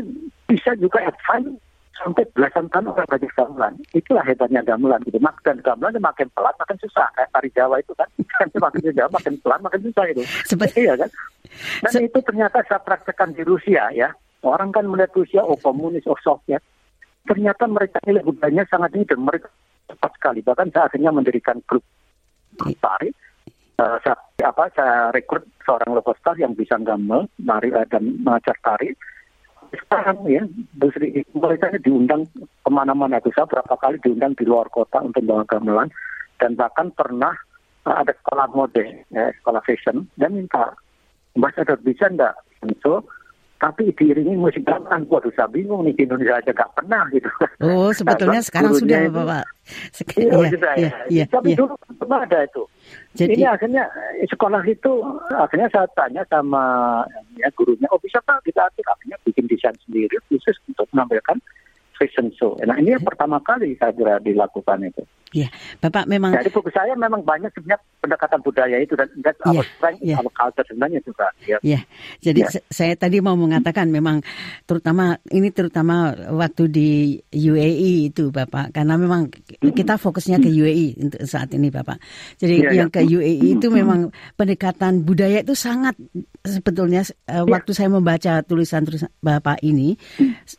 bisa 0.49 0.73
juga 0.81 1.05
advance 1.05 1.61
sampai 1.99 2.25
belasan 2.33 2.71
tahun 2.71 2.95
orang 2.95 3.05
belajar 3.11 3.31
gamelan. 3.35 3.75
Itulah 3.93 4.25
hebatnya 4.25 4.63
gamelan 4.65 5.03
gitu. 5.05 5.19
Mak 5.21 5.45
dan 5.45 5.61
gamelan 5.61 6.01
makin 6.01 6.31
pelan 6.33 6.55
makin 6.57 6.79
susah. 6.81 7.07
Kayak 7.13 7.31
tari 7.35 7.51
Jawa 7.53 7.77
itu 7.83 7.93
kan. 7.93 8.09
makin 8.65 8.81
Jawa 8.95 9.11
makin 9.13 9.35
pelan 9.43 9.61
makin 9.61 9.81
susah 9.85 10.05
itu. 10.09 10.23
Seperti 10.47 10.89
iya 10.89 10.95
kan. 10.97 11.11
Dan 11.85 11.91
Se 11.93 11.99
itu 12.01 12.19
ternyata 12.23 12.63
saya 12.65 12.81
praktekkan 12.81 13.35
di 13.35 13.43
Rusia 13.43 13.91
ya. 13.93 14.09
Orang 14.47 14.71
kan 14.71 14.87
melihat 14.87 15.11
Rusia, 15.19 15.43
oh 15.43 15.59
komunis, 15.59 16.07
oh 16.07 16.15
Soviet. 16.23 16.63
Ternyata 17.27 17.67
mereka 17.67 17.99
ini 18.07 18.23
budayanya 18.23 18.65
sangat 18.71 18.95
dan 18.95 19.21
mereka 19.21 19.51
cepat 19.91 20.15
sekali. 20.15 20.41
Bahkan 20.47 20.71
saya 20.71 20.87
akhirnya 20.87 21.11
mendirikan 21.11 21.59
grup 21.67 21.83
tari. 22.79 23.11
Uh, 23.79 23.95
saya, 24.03 24.19
apa, 24.43 24.67
saya 24.75 25.15
rekrut 25.15 25.47
seorang 25.63 25.95
local 25.95 26.19
star 26.19 26.35
yang 26.35 26.51
bisa 26.51 26.75
gamel, 26.83 27.31
nari 27.39 27.71
uh, 27.71 27.87
dan 27.87 28.19
mengajar 28.27 28.59
tari. 28.59 28.91
Sekarang 29.71 30.27
ya 30.27 30.43
Bu 30.75 30.91
Sri 30.91 31.23
mereka 31.31 31.71
diundang 31.79 32.27
ke 32.35 32.71
mana-mana 32.75 33.23
itu 33.23 33.31
saya 33.37 33.47
berapa 33.47 33.79
kali 33.79 34.03
diundang 34.03 34.35
di 34.35 34.43
luar 34.51 34.67
kota 34.75 34.99
untuk 34.99 35.23
bawa 35.23 35.47
gamelan. 35.47 35.95
Dan 36.43 36.59
bahkan 36.59 36.91
pernah 36.91 37.31
uh, 37.87 38.03
ada 38.03 38.11
sekolah 38.19 38.51
mode 38.51 38.83
ya 39.15 39.31
sekolah 39.39 39.63
fashion. 39.63 40.11
Dan 40.19 40.43
minta 40.43 40.75
ambassador 41.39 41.79
bisa 41.79 42.11
enggak? 42.11 42.35
So, 42.83 43.07
tapi 43.59 43.91
diiringi 43.93 44.35
musik 44.35 44.63
gamelan. 44.63 45.03
Waduh, 45.07 45.35
saya 45.35 45.51
bingung 45.51 45.83
nih 45.83 45.95
di 45.95 46.03
Indonesia 46.07 46.39
aja 46.39 46.51
gak 46.55 46.71
pernah 46.79 47.03
gitu. 47.11 47.27
Oh, 47.59 47.91
sebetulnya 47.91 48.39
Nah, 48.39 48.47
sekarang 48.47 48.71
gurunya 48.71 48.87
sudah, 48.87 49.01
itu- 49.03 49.17
Bapak. 49.19 49.45
Sek- 49.93 50.17
Iya, 50.17 50.31
iya, 50.33 50.49
sudah 50.49 50.73
iya, 50.79 50.89
ya. 50.89 50.91
iya, 51.13 51.25
Tapi 51.29 51.49
iya. 51.53 51.57
dulu 51.59 51.75
belum 51.77 52.13
ada 52.15 52.39
itu. 52.41 52.63
Jadi, 53.19 53.33
Ini 53.37 53.45
akhirnya 53.45 53.85
eh, 54.17 54.25
sekolah 54.25 54.63
itu 54.65 54.93
akhirnya 55.29 55.69
saya 55.69 55.87
tanya 55.93 56.23
sama 56.31 56.63
ya 57.37 57.51
gurunya, 57.53 57.85
oh 57.91 58.01
bisa 58.01 58.23
pak 58.23 58.41
kita 58.47 58.65
atur 58.65 58.87
akhirnya 58.89 59.19
bikin 59.27 59.45
desain 59.45 59.75
sendiri 59.85 60.17
khusus 60.31 60.57
untuk 60.65 60.89
menampilkan 60.95 61.37
fashion 61.99 62.31
show. 62.33 62.55
Nah 62.63 62.79
ini 62.79 62.95
yang 62.95 63.03
pertama 63.03 63.43
kali 63.43 63.75
saya 63.77 63.91
kira 63.91 64.23
dilakukan 64.23 64.87
itu. 64.87 65.03
Iya. 65.33 65.49
Bapak 65.79 66.07
memang 66.07 66.33
Jadi 66.33 66.51
fokus 66.51 66.73
saya 66.73 66.95
memang 66.95 67.21
banyak 67.21 67.51
sebenarnya 67.53 67.81
pendekatan 67.99 68.41
budaya 68.41 68.77
itu 68.79 68.95
dan 68.95 69.09
Iya, 69.19 69.33
our 69.51 69.65
strength, 69.67 70.01
iya. 70.01 70.17
our 70.19 70.31
culture 70.31 70.67
sebenarnya 70.67 71.01
juga. 71.03 71.27
Ya. 71.45 71.59
Ya, 71.61 71.81
jadi 72.21 72.41
Ya. 72.45 72.51
se- 72.51 72.67
saya 72.69 72.95
tadi 72.95 73.19
mau 73.19 73.35
mengatakan 73.35 73.89
memang 73.89 74.23
terutama 74.65 75.17
ini 75.29 75.51
terutama 75.51 76.13
waktu 76.31 76.63
di 76.69 76.89
UAE 77.29 78.09
itu 78.09 78.31
Bapak 78.31 78.71
karena 78.71 78.95
memang 78.95 79.29
kita 79.61 79.97
fokusnya 79.97 80.39
ke 80.39 80.49
UAE 80.49 80.97
untuk 81.01 81.21
saat 81.25 81.51
ini 81.53 81.69
Bapak. 81.69 81.99
Jadi 82.37 82.55
Ya, 82.59 82.71
ya. 82.71 82.77
yang 82.85 82.91
ke 82.91 83.03
UAE 83.03 83.59
itu 83.59 83.67
memang 83.69 84.09
pendekatan 84.35 85.03
budaya 85.03 85.41
itu 85.41 85.55
sangat 85.55 85.97
sebetulnya 86.43 87.03
eh, 87.27 87.43
waktu 87.43 87.71
saya 87.73 87.91
membaca 87.91 88.41
tulisan-tulisan 88.43 89.11
Bapak 89.19 89.61
ini 89.61 89.99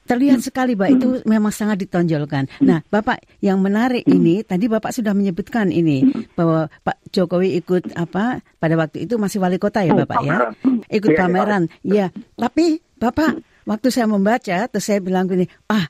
terlihat 0.03 0.41
sekali 0.41 0.73
Pak 0.73 0.89
itu 0.91 1.07
memang 1.23 1.49
sangat 1.49 1.79
ditonjolkan. 1.79 2.49
Nah, 2.61 2.83
Bapak 2.85 3.23
yang 3.39 3.61
menarik 3.61 4.03
ini 4.05 4.41
tadi 4.41 4.58
Bapak 4.67 4.91
sudah 4.91 5.13
menyebutkan 5.15 5.69
ini 5.69 6.03
bahwa 6.33 6.67
Pak 6.83 6.97
Jokowi 7.13 7.61
ikut 7.61 7.95
apa 7.95 8.43
pada 8.57 8.75
waktu 8.75 9.07
itu 9.07 9.15
masih 9.21 9.39
wali 9.39 9.61
kota 9.61 9.85
ya 9.85 9.93
Bapak 9.93 10.25
ya 10.25 10.51
Pameran. 10.51 10.51
ikut 10.89 11.09
Iya, 11.13 11.15
iya, 11.15 11.23
pameran. 11.23 11.63
Ya, 11.85 12.05
tapi 12.35 12.65
Bapak 12.99 13.39
waktu 13.69 13.87
saya 13.93 14.09
membaca 14.09 14.57
terus 14.67 14.83
saya 14.83 14.99
bilang 14.99 15.29
gini, 15.29 15.45
ah, 15.69 15.85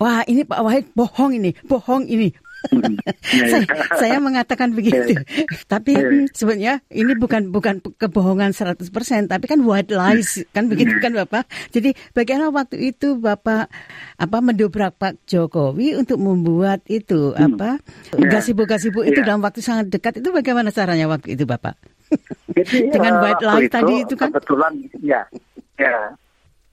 wah 0.00 0.24
ini 0.26 0.42
Pak 0.42 0.60
Wahid 0.64 0.84
bohong 0.96 1.36
ini, 1.36 1.54
bohong 1.68 2.08
ini. 2.08 2.32
Hmm. 2.70 3.00
Ya, 3.32 3.44
saya, 3.48 3.64
ya. 3.64 3.84
saya 3.96 4.16
mengatakan 4.20 4.76
begitu. 4.76 5.16
tapi 5.64 5.96
Iya. 5.96 6.04
hmm, 6.04 6.24
sebenarnya 6.30 6.74
ini 6.88 7.12
bukan 7.16 7.48
bukan 7.48 7.80
kebohongan 7.96 8.52
100%, 8.52 8.84
tapi 9.26 9.48
kan 9.48 9.64
white 9.64 9.88
lies 9.88 10.44
kan 10.52 10.68
begitu 10.68 10.92
Iya. 10.92 11.02
kan 11.02 11.12
Bapak. 11.16 11.44
Jadi 11.70 11.96
bagaimana 12.12 12.52
waktu 12.52 12.92
itu 12.92 13.16
Bapak 13.16 13.72
apa 14.16 14.38
mendobrak 14.38 14.92
Pak 14.94 15.24
Jokowi 15.24 15.96
untuk 15.96 16.20
membuat 16.20 16.84
itu 16.86 17.32
apa 17.32 17.80
Ya. 18.12 18.28
gasibu-gasibu 18.28 19.00
itu 19.02 19.20
Iya. 19.20 19.26
dalam 19.26 19.40
waktu 19.40 19.60
sangat 19.60 19.88
dekat 19.88 20.20
itu 20.20 20.28
bagaimana 20.28 20.68
caranya 20.68 21.08
waktu 21.08 21.32
itu 21.32 21.44
Bapak? 21.44 21.80
Jadi, 22.50 22.90
Dengan 22.90 23.14
eh, 23.16 23.22
white 23.22 23.40
waktu 23.40 23.62
lie 23.62 23.70
tadi 23.70 23.94
itu 24.02 24.14
kan? 24.18 24.28
kebetulan 24.28 24.72
ya 25.00 25.20
ya 25.78 26.12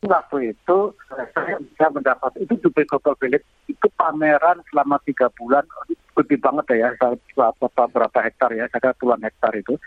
waktu 0.06 0.54
itu 0.54 0.94
saya 1.34 1.58
bisa 1.58 1.86
mendapat 1.90 2.32
itu 2.38 2.54
Dubai 2.62 2.86
Global 2.86 3.18
Village 3.18 3.48
itu 3.66 3.88
pameran 3.98 4.62
selama 4.70 5.02
tiga 5.02 5.34
bulan 5.34 5.66
gede 6.14 6.38
banget 6.38 6.66
ya 6.78 6.90
berapa 7.34 7.84
berapa 7.90 8.20
hektar 8.22 8.54
ya 8.54 8.70
saya 8.70 8.94
puluhan 8.98 9.26
hektar 9.26 9.54
itu. 9.58 9.78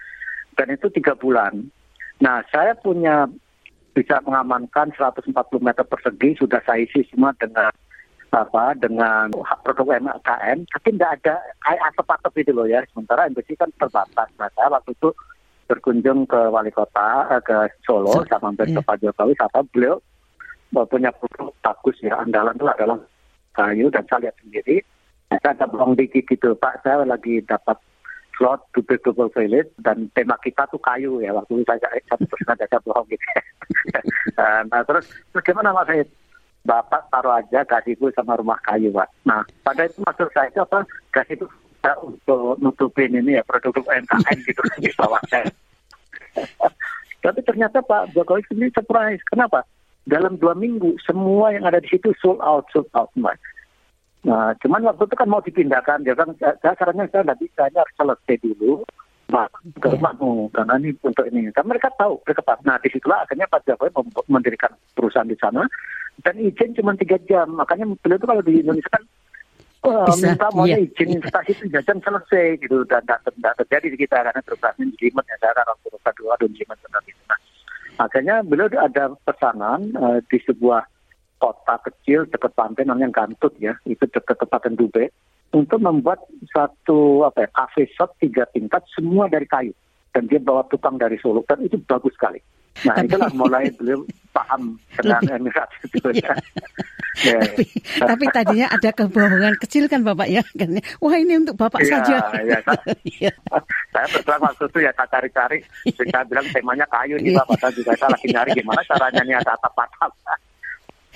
Dan 0.59 0.75
itu 0.75 0.91
tiga 0.91 1.15
bulan. 1.15 1.71
Nah 2.19 2.43
saya 2.51 2.75
punya 2.75 3.31
bisa 3.95 4.23
mengamankan 4.23 4.95
140 4.95 5.31
meter 5.59 5.83
persegi 5.87 6.39
sudah 6.39 6.63
saya 6.63 6.87
isi 6.87 7.07
semua 7.11 7.35
dengan 7.39 7.71
apa 8.31 8.79
dengan 8.79 9.27
produk 9.67 9.99
UMKM 9.99 10.63
tapi 10.71 10.89
tidak 10.95 11.19
ada 11.19 11.35
kayak 11.67 11.83
atap-atap 11.91 12.31
itu 12.39 12.55
loh 12.55 12.63
ya 12.63 12.79
sementara 12.95 13.27
embassy 13.27 13.59
kan 13.59 13.71
terbatas. 13.75 14.31
Nah 14.39 14.47
saya 14.55 14.71
waktu 14.71 14.95
itu 14.95 15.11
berkunjung 15.71 16.27
ke 16.27 16.41
wali 16.51 16.75
kota 16.75 17.31
eh, 17.31 17.43
ke 17.47 17.71
Solo 17.87 18.11
So- 18.11 18.27
sama 18.27 18.51
hampir 18.51 18.67
iya. 18.67 18.83
ke 18.83 18.83
Pak 18.83 18.97
Jokowi 18.99 19.39
sama 19.39 19.63
beliau 19.71 20.03
eh, 20.75 20.87
punya 20.91 21.15
produk 21.15 21.55
bagus 21.63 21.97
ya 22.03 22.19
andalan 22.19 22.59
itu 22.59 22.67
adalah 22.67 22.99
kayu 23.55 23.87
dan 23.91 24.03
saya 24.11 24.27
lihat 24.27 24.37
sendiri. 24.43 24.77
Saya 25.31 25.55
ada 25.55 25.67
belum 25.71 25.95
dikit 25.95 26.27
gitu 26.27 26.59
Pak. 26.59 26.83
Saya 26.83 27.07
lagi 27.07 27.39
dapat 27.47 27.79
slot 28.35 28.67
Dubai 28.75 28.99
Global 28.99 29.31
Village 29.31 29.71
dan 29.79 30.11
tema 30.17 30.35
kita 30.43 30.67
tuh 30.75 30.83
kayu 30.83 31.23
ya. 31.23 31.31
Waktu 31.31 31.63
itu 31.63 31.65
saya 31.71 31.79
terus 32.19 32.49
ada 32.51 32.67
saya 32.67 32.81
bohong 32.83 33.07
gitu. 33.11 33.27
Eh, 34.41 34.63
nah 34.73 34.83
terus 34.83 35.07
gimana 35.47 35.71
Mas? 35.71 35.87
Said 35.87 36.09
Bapak 36.61 37.09
taruh 37.09 37.41
aja 37.41 37.65
gasibu 37.65 38.13
sama 38.13 38.37
rumah 38.37 38.59
kayu 38.65 38.93
Pak. 38.93 39.09
Nah 39.25 39.41
pada 39.65 39.89
itu 39.89 40.01
maksud 40.05 40.29
saya 40.33 40.49
itu 40.51 40.61
apa? 40.61 40.85
Gas 41.15 41.29
bisa 41.81 41.97
untuk 42.05 42.61
nutupin 42.61 43.17
ini 43.17 43.41
ya 43.41 43.43
produk 43.49 43.73
UMKM 43.73 44.37
gitu 44.45 44.61
di 44.85 44.93
bawahnya 45.01 45.49
tapi 47.25 47.41
ternyata 47.45 47.81
Pak 47.85 48.17
Jokowi 48.17 48.43
sendiri 48.49 48.71
surprise. 48.73 49.21
Kenapa? 49.29 49.67
Dalam 50.09 50.41
dua 50.41 50.57
minggu 50.57 50.97
semua 51.05 51.53
yang 51.53 51.69
ada 51.69 51.79
di 51.83 51.89
situ 51.93 52.11
sold 52.19 52.41
out, 52.41 52.65
sold 52.73 52.89
out, 52.97 53.13
Mas. 53.19 53.37
Nah, 54.25 54.53
cuman 54.61 54.85
waktu 54.85 55.09
itu 55.09 55.17
kan 55.17 55.29
mau 55.29 55.41
dipindahkan, 55.41 56.05
dia 56.05 56.17
kan 56.17 56.33
saya 56.41 56.77
sarannya 56.77 57.09
saya 57.09 57.25
nggak 57.25 57.41
bisa, 57.41 57.69
ini 57.69 57.79
harus 57.81 57.95
selesai 57.97 58.37
dulu. 58.45 58.85
Nah, 59.31 59.47
ke 59.79 59.87
rumahmu, 59.87 60.51
karena 60.51 60.75
ini 60.83 60.91
untuk 61.05 61.25
ini. 61.31 61.49
Kan 61.55 61.69
mereka 61.69 61.93
tahu, 61.95 62.19
mereka 62.27 62.43
tahu. 62.43 62.59
Nah, 62.67 62.77
di 62.83 62.89
situlah 62.91 63.23
akhirnya 63.25 63.47
Pak 63.49 63.65
Jokowi 63.69 63.91
mendirikan 64.29 64.73
perusahaan 64.97 65.29
di 65.29 65.39
sana, 65.39 65.65
dan 66.25 66.35
izin 66.37 66.77
cuma 66.77 66.97
tiga 66.97 67.17
jam. 67.29 67.55
Makanya 67.55 67.97
beliau 68.01 68.19
itu 68.19 68.27
kalau 68.29 68.43
di 68.43 68.55
Indonesia 68.61 68.93
kan 68.93 69.05
Wah, 69.81 70.05
Bisa, 70.13 70.37
minta 70.37 70.49
maunya 70.53 70.77
iya. 70.77 70.85
izin 70.93 71.17
investasi 71.17 71.57
tiga 71.57 71.81
jam 71.81 72.05
selesai 72.05 72.61
gitu 72.61 72.85
dan 72.85 73.01
tidak 73.09 73.55
terjadi 73.65 73.87
di 73.97 73.99
kita 74.05 74.21
karena 74.21 74.41
birokrasi 74.45 74.85
jelimet 75.01 75.25
ya 75.25 75.37
saya 75.41 75.57
orang 75.57 75.81
birokrat 75.81 76.15
dua 76.21 76.35
dan 76.37 76.53
jelimet 76.53 76.79
benar 76.85 77.03
gitu. 77.09 77.23
Nah, 77.25 77.41
makanya 77.97 78.35
beliau 78.45 78.69
ada 78.77 79.05
pesanan 79.25 79.81
eh, 79.97 80.21
di 80.29 80.39
sebuah 80.45 80.85
kota 81.41 81.75
kecil 81.89 82.29
dekat 82.29 82.53
pantai 82.53 82.85
namanya 82.85 83.09
Gantut 83.25 83.57
ya 83.57 83.73
itu 83.89 84.05
dekat 84.05 84.37
Kabupaten 84.37 84.77
Dubai 84.77 85.09
untuk 85.57 85.81
membuat 85.81 86.29
satu 86.53 87.25
apa 87.25 87.49
ya 87.49 87.49
cafe 87.57 87.89
shop 87.97 88.21
tiga 88.21 88.45
tingkat 88.53 88.85
semua 88.93 89.33
dari 89.33 89.49
kayu 89.49 89.73
dan 90.13 90.29
dia 90.29 90.39
bawa 90.39 90.69
tukang 90.69 91.01
dari 91.01 91.17
Solo 91.25 91.41
dan 91.49 91.65
itu 91.65 91.81
bagus 91.89 92.13
sekali. 92.15 92.45
Nah 92.81 92.95
Tapi- 92.95 93.07
itulah 93.07 93.31
mulai 93.33 93.69
beliau 93.71 94.01
paham 94.31 94.63
dengan 94.95 95.21
Emirat 95.31 95.69
itu 95.85 96.09
ya. 96.17 96.33
Ya. 97.21 97.37
tapi, 97.37 97.65
tapi 97.99 98.25
tadinya 98.31 98.67
ada 98.71 98.91
kebohongan 98.91 99.59
kecil 99.59 99.85
kan 99.85 100.01
Bapak 100.01 100.25
ya 100.27 100.41
kan 100.55 100.73
wah 100.99 101.13
ini 101.13 101.37
untuk 101.37 101.53
Bapak 101.53 101.83
Iya, 101.83 101.91
saja 101.99 102.17
iya, 102.41 102.59
Kak. 102.63 102.81
Iya. 103.05 103.33
saya 103.91 104.07
berjuang 104.09 104.41
waktu 104.41 104.65
itu 104.65 104.79
ya 104.81 104.93
saya 104.95 105.09
cari-cari 105.11 105.59
saya 105.91 106.23
bilang 106.25 106.47
temanya 106.49 106.87
kayu 106.89 107.19
nih 107.19 107.35
bapak 107.35 107.59
saya 107.59 107.73
juga 107.75 107.93
saya 107.95 108.15
lagi 108.15 108.27
nyari 108.31 108.51
gimana 108.55 108.81
caranya 108.87 109.21
nih 109.21 109.37
ada 109.37 109.53
atap-atap 109.53 110.11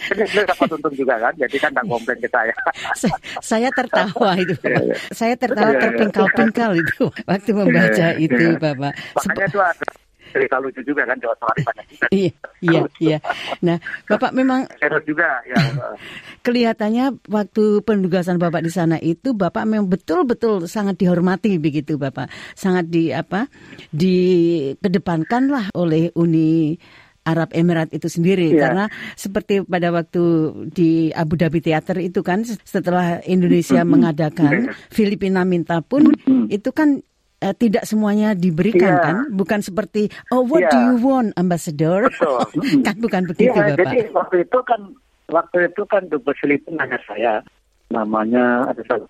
ini 0.05 0.43
dapat 0.45 0.69
untung 0.69 0.93
juga 0.93 1.15
kan 1.17 1.33
jadi 1.39 1.57
kan 1.57 1.71
nggak 1.73 1.87
komplain 1.87 2.19
ke 2.19 2.29
saya 2.29 2.55
Sa- 2.93 3.21
saya 3.41 3.69
tertawa 3.71 4.31
itu 4.37 4.55
Iya, 4.61 4.79
iya. 4.85 4.97
saya 5.09 5.35
tertawa 5.39 5.65
Iya, 5.65 5.73
iya. 5.73 5.83
terpengkal-pengkal 5.89 6.71
itu 6.75 7.03
waktu 7.25 7.51
membaca 7.55 8.07
Iya, 8.13 8.21
itu 8.21 8.45
iya. 8.51 8.59
Bapak 8.59 8.93
makanya 9.15 9.47
itu 9.47 9.61
ada 9.63 9.85
cerita 10.35 10.59
lucu 10.59 10.83
juga 10.83 11.07
kan 11.07 11.15
Jawa 11.23 11.35
Tengah 11.39 11.57
banyak 11.63 11.87
juga 11.87 12.07
iya 12.19 12.33
iya 12.59 12.81
iya 12.99 13.19
nah 13.63 13.79
Bapak 14.11 14.35
memang 14.35 14.67
serius 14.83 15.05
juga 15.07 15.39
ya 15.47 15.55
kelihatannya 16.47 17.23
waktu 17.31 17.65
penugasan 17.87 18.43
Bapak 18.43 18.67
di 18.67 18.71
sana 18.75 18.99
itu 18.99 19.33
Bapak 19.33 19.65
memang 19.65 19.87
betul-betul 19.87 20.67
sangat 20.67 21.01
dihormati 21.01 21.57
begitu 21.57 21.97
Bapak. 21.97 22.29
Sangat 22.53 22.91
di 22.93 23.15
apa? 23.15 23.47
dikedepankan 23.95 25.49
lah 25.49 25.67
oleh 25.73 26.13
Uni 26.19 26.77
Arab 27.25 27.57
Emirat 27.57 27.89
itu 27.97 28.05
sendiri 28.13 28.53
Iya. 28.53 28.61
karena 28.61 28.85
seperti 29.17 29.65
pada 29.65 29.89
waktu 29.89 30.23
di 30.69 31.09
Abu 31.09 31.41
Dhabi 31.41 31.65
Theater 31.65 31.97
itu 32.05 32.21
kan 32.21 32.45
setelah 32.45 33.25
Indonesia 33.25 33.81
mengadakan 33.89 34.77
Filipina 34.93 35.49
minta 35.49 35.81
pun 35.81 36.13
itu 36.53 36.69
kan 36.77 37.01
eh, 37.45 37.53
tidak 37.53 37.85
semuanya 37.85 38.33
diberikan 38.33 38.97
Iya. 38.97 39.05
kan? 39.05 39.17
Bukan 39.31 39.61
seperti 39.61 40.09
oh 40.33 40.41
what 40.43 40.65
Iya. 40.65 40.73
do 40.73 40.79
you 40.81 40.97
want 40.99 41.37
ambassador? 41.37 42.09
Kan 42.87 42.97
bukan 42.97 43.29
begitu 43.29 43.53
Iya, 43.53 43.77
Bapak. 43.77 43.93
jadi 43.93 43.99
waktu 44.11 44.37
itu 44.43 44.59
kan 44.65 44.81
waktu 45.29 45.57
itu 45.69 45.83
kan 45.85 46.03
Dubes 46.09 46.41
Filipina 46.41 46.83
nanya 46.83 46.99
saya. 47.05 47.45
Namanya 47.93 48.65
ada 48.67 48.81
salah 48.89 49.09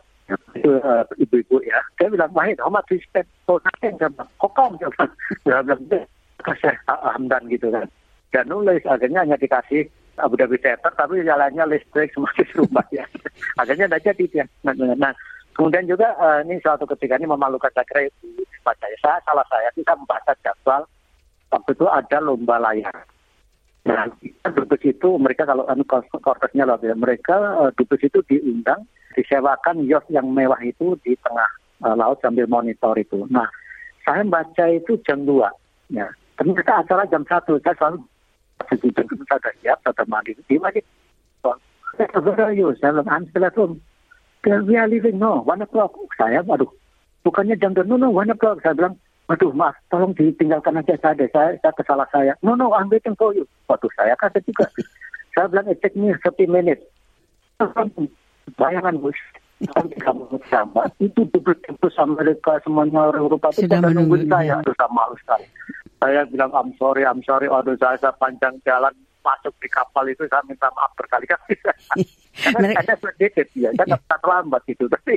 itu 0.57 0.71
eh, 0.73 1.05
ibu-ibu 1.21 1.63
ya. 1.63 1.79
Dia 1.97 2.09
bilang 2.09 2.33
Wahid 2.33 2.59
how 2.59 2.69
much 2.69 2.91
you 2.91 2.99
spend 3.05 3.29
for 3.45 3.61
nothing 3.63 3.95
saya 3.97 4.11
bilang 4.11 4.31
kok 4.35 4.51
kamu 4.53 4.75
dia 4.81 4.89
bilang 4.91 5.13
dia 5.45 5.59
bilang 5.63 5.83
"Deh, 5.87 6.05
kasih 6.43 6.75
Hamdan 6.89 7.43
gitu 7.49 7.69
kan. 7.71 7.87
Dan 8.29 8.45
nulis 8.51 8.83
akhirnya 8.83 9.23
hanya 9.23 9.39
dikasih 9.39 9.87
Abu 10.15 10.35
Dhabi 10.35 10.59
Theater 10.59 10.91
tapi 10.95 11.23
jalannya 11.23 11.65
listrik 11.71 12.11
semua 12.15 12.31
rumah 12.55 12.87
ya. 12.91 13.05
Akhirnya 13.55 13.87
tidak 13.87 14.03
jadi 14.11 14.25
dia. 14.31 14.45
Nah, 14.63 14.73
nah, 14.75 14.97
nah, 14.97 15.13
kemudian 15.55 15.87
juga 15.89 16.13
eh, 16.19 16.39
ini 16.45 16.61
suatu 16.61 16.85
ketika 16.85 17.17
ini 17.17 17.31
memalukan 17.31 17.71
saya 17.73 17.87
kira 17.87 18.11
itu 18.11 18.45
baca 18.67 18.87
saya. 19.01 19.19
Salah 19.25 19.47
saya 19.49 19.71
kita 19.73 19.95
membaca 19.95 20.33
jadwal. 20.43 20.83
Waktu 21.55 21.71
itu 21.71 21.87
ada 21.87 22.19
lomba 22.19 22.59
layar. 22.59 22.97
Nah, 23.85 24.09
dubes 24.49 24.81
itu 24.81 25.09
mereka 25.21 25.45
kalau 25.45 25.69
anu 25.69 25.85
loh, 25.85 26.79
ya, 26.81 26.97
mereka 26.97 27.37
eh, 27.65 27.71
dubes 27.79 28.03
itu 28.03 28.19
diundang 28.27 28.89
disewakan 29.15 29.87
yacht 29.87 30.11
yang 30.11 30.27
mewah 30.35 30.59
itu 30.65 30.99
di 31.07 31.15
tengah 31.23 31.51
eh, 31.87 31.95
laut 31.95 32.19
sambil 32.19 32.51
monitor 32.51 32.99
itu. 32.99 33.23
Nah, 33.31 33.47
saya 34.03 34.27
baca 34.27 34.65
itu 34.69 34.99
jam 35.07 35.25
2 35.25 35.95
ya. 35.95 36.09
ternyata 36.35 36.83
acara 36.83 37.07
jam 37.07 37.23
satu. 37.25 37.63
Saya 37.63 37.79
selalu 37.79 38.03
itu 38.73 38.89
saya 38.91 39.07
sudah 39.11 39.55
siap 39.61 39.79
saya 39.83 40.05
mandi 40.09 40.33
you 42.59 42.69
saya 42.81 42.91
bilang 42.91 43.11
I'm 43.11 43.25
still 43.31 43.47
at 43.47 43.55
home 43.55 43.79
we 44.45 44.75
are 44.77 44.89
leaving 44.89 45.19
no 45.19 45.41
one 45.45 45.61
o'clock 45.65 45.93
saya 46.17 46.45
aduh 46.45 46.69
bukannya 47.25 47.57
jam 47.57 47.73
dua 47.73 47.85
no 47.89 47.97
no 47.97 48.09
one 48.13 48.31
o'clock 48.31 48.61
saya 48.61 48.77
bilang 48.77 48.97
Waduh, 49.25 49.57
maaf, 49.57 49.73
tolong 49.89 50.13
ditinggalkan 50.13 50.77
aja 50.77 51.01
saya 51.01 51.17
deh. 51.17 51.33
Saya, 51.33 51.57
saya 51.65 51.73
kesalah 51.73 52.05
saya. 52.13 52.37
No, 52.45 52.53
no, 52.53 52.77
I'm 52.77 52.93
waiting 52.93 53.17
for 53.17 53.33
you. 53.33 53.49
Waduh, 53.73 53.89
saya 53.97 54.13
kaget 54.21 54.53
juga. 54.53 54.69
saya 55.33 55.49
bilang, 55.49 55.65
it 55.73 55.81
take 55.81 55.97
me 55.97 56.13
30 56.13 56.45
minutes. 56.45 56.85
Bayangan, 58.61 59.01
bos. 59.01 59.17
kamu 60.05 60.37
sama 60.51 60.83
itu 61.01 61.25
betul 61.31 61.91
Amerika 62.03 62.59
semuanya 62.67 63.09
orang 63.09 63.31
Eropa 63.31 63.49
itu 63.55 63.65
Sudah 63.65 63.81
menunggu, 63.81 64.17
saya 64.27 64.59
ya. 64.59 64.61
itu 64.61 64.73
sama 64.77 65.03
sekali 65.23 65.47
saya 66.03 66.21
bilang 66.29 66.51
I'm 66.53 66.71
sorry 66.77 67.07
I'm 67.07 67.23
sorry 67.25 67.49
aduh 67.49 67.79
saya, 67.81 67.97
saya 67.97 68.13
panjang 68.19 68.61
jalan 68.67 68.93
masuk 69.25 69.55
di 69.57 69.67
kapal 69.67 70.05
itu 70.05 70.23
saya 70.25 70.45
minta 70.45 70.69
maaf 70.71 70.93
berkali-kali 70.95 71.57
karena 72.45 72.59
Mereka- 72.61 72.83
ada 72.85 72.95
sedikit 73.01 73.47
ya 73.55 73.73
saya 73.73 73.87
nggak 73.89 74.05
terlambat 74.15 74.63
itu 74.67 74.85
tapi 74.87 75.17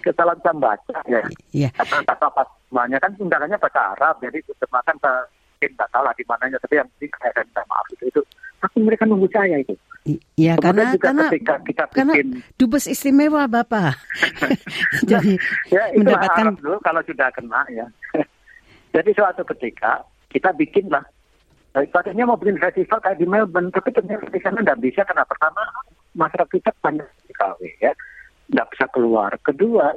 kesalahan 0.00 0.38
saya 0.38 0.54
baca 0.54 0.96
ya 1.06 1.20
Iya. 1.50 1.68
kata 1.74 2.04
kata 2.04 2.26
pas 2.30 2.48
semuanya 2.62 2.98
kan 2.98 3.10
undangannya 3.16 3.56
bahasa 3.56 3.80
Arab 3.92 4.20
jadi 4.20 4.38
terjemahkan 4.42 4.96
saya 4.98 5.24
mungkin 5.26 5.70
nggak 5.72 5.88
tahu 5.88 6.02
lah 6.02 6.12
di 6.12 6.24
mananya 6.24 6.58
tapi 6.58 6.74
yang 6.74 6.88
penting 6.92 7.10
saya 7.16 7.32
minta 7.38 7.62
maaf 7.64 7.86
itu 7.90 8.04
itu 8.06 8.20
tapi 8.56 8.76
mereka 8.78 9.04
nunggu 9.04 9.28
saya 9.28 9.56
itu 9.56 9.74
I- 10.04 10.22
Ya 10.38 10.54
Kemudian 10.54 10.62
karena 10.62 10.82
juga 10.92 11.06
karena 11.08 11.24
ketika 11.26 11.54
kita 11.64 11.82
karena 11.90 12.12
bikin 12.14 12.28
dubes 12.54 12.86
istimewa 12.86 13.42
Bapak. 13.46 13.98
Jadi 15.10 15.34
ya 15.66 15.82
itu 15.90 15.98
mendapatkan 15.98 16.54
dulu 16.56 16.78
kalau 16.78 17.02
sudah 17.02 17.26
kena 17.32 17.66
ya. 17.68 17.86
Jadi 18.92 19.10
suatu 19.12 19.42
ketika 19.46 20.00
kita 20.28 20.54
bikin 20.54 20.86
lah. 20.88 21.02
Tadinya 21.76 22.32
mau 22.32 22.40
bikin 22.40 22.56
festival 22.56 23.04
kayak 23.04 23.20
di 23.20 23.28
Melbourne, 23.28 23.68
tapi 23.68 23.92
ternyata 23.92 24.32
di 24.32 24.40
sana 24.40 24.64
nggak 24.64 24.80
bisa 24.80 25.04
karena 25.04 25.28
pertama 25.28 25.60
masyarakat 26.16 26.48
kita 26.48 26.72
banyak 26.80 27.04
di 27.28 27.34
KW 27.36 27.60
ya, 27.84 27.92
nggak 28.48 28.68
bisa 28.72 28.86
keluar. 28.88 29.36
Kedua, 29.44 29.92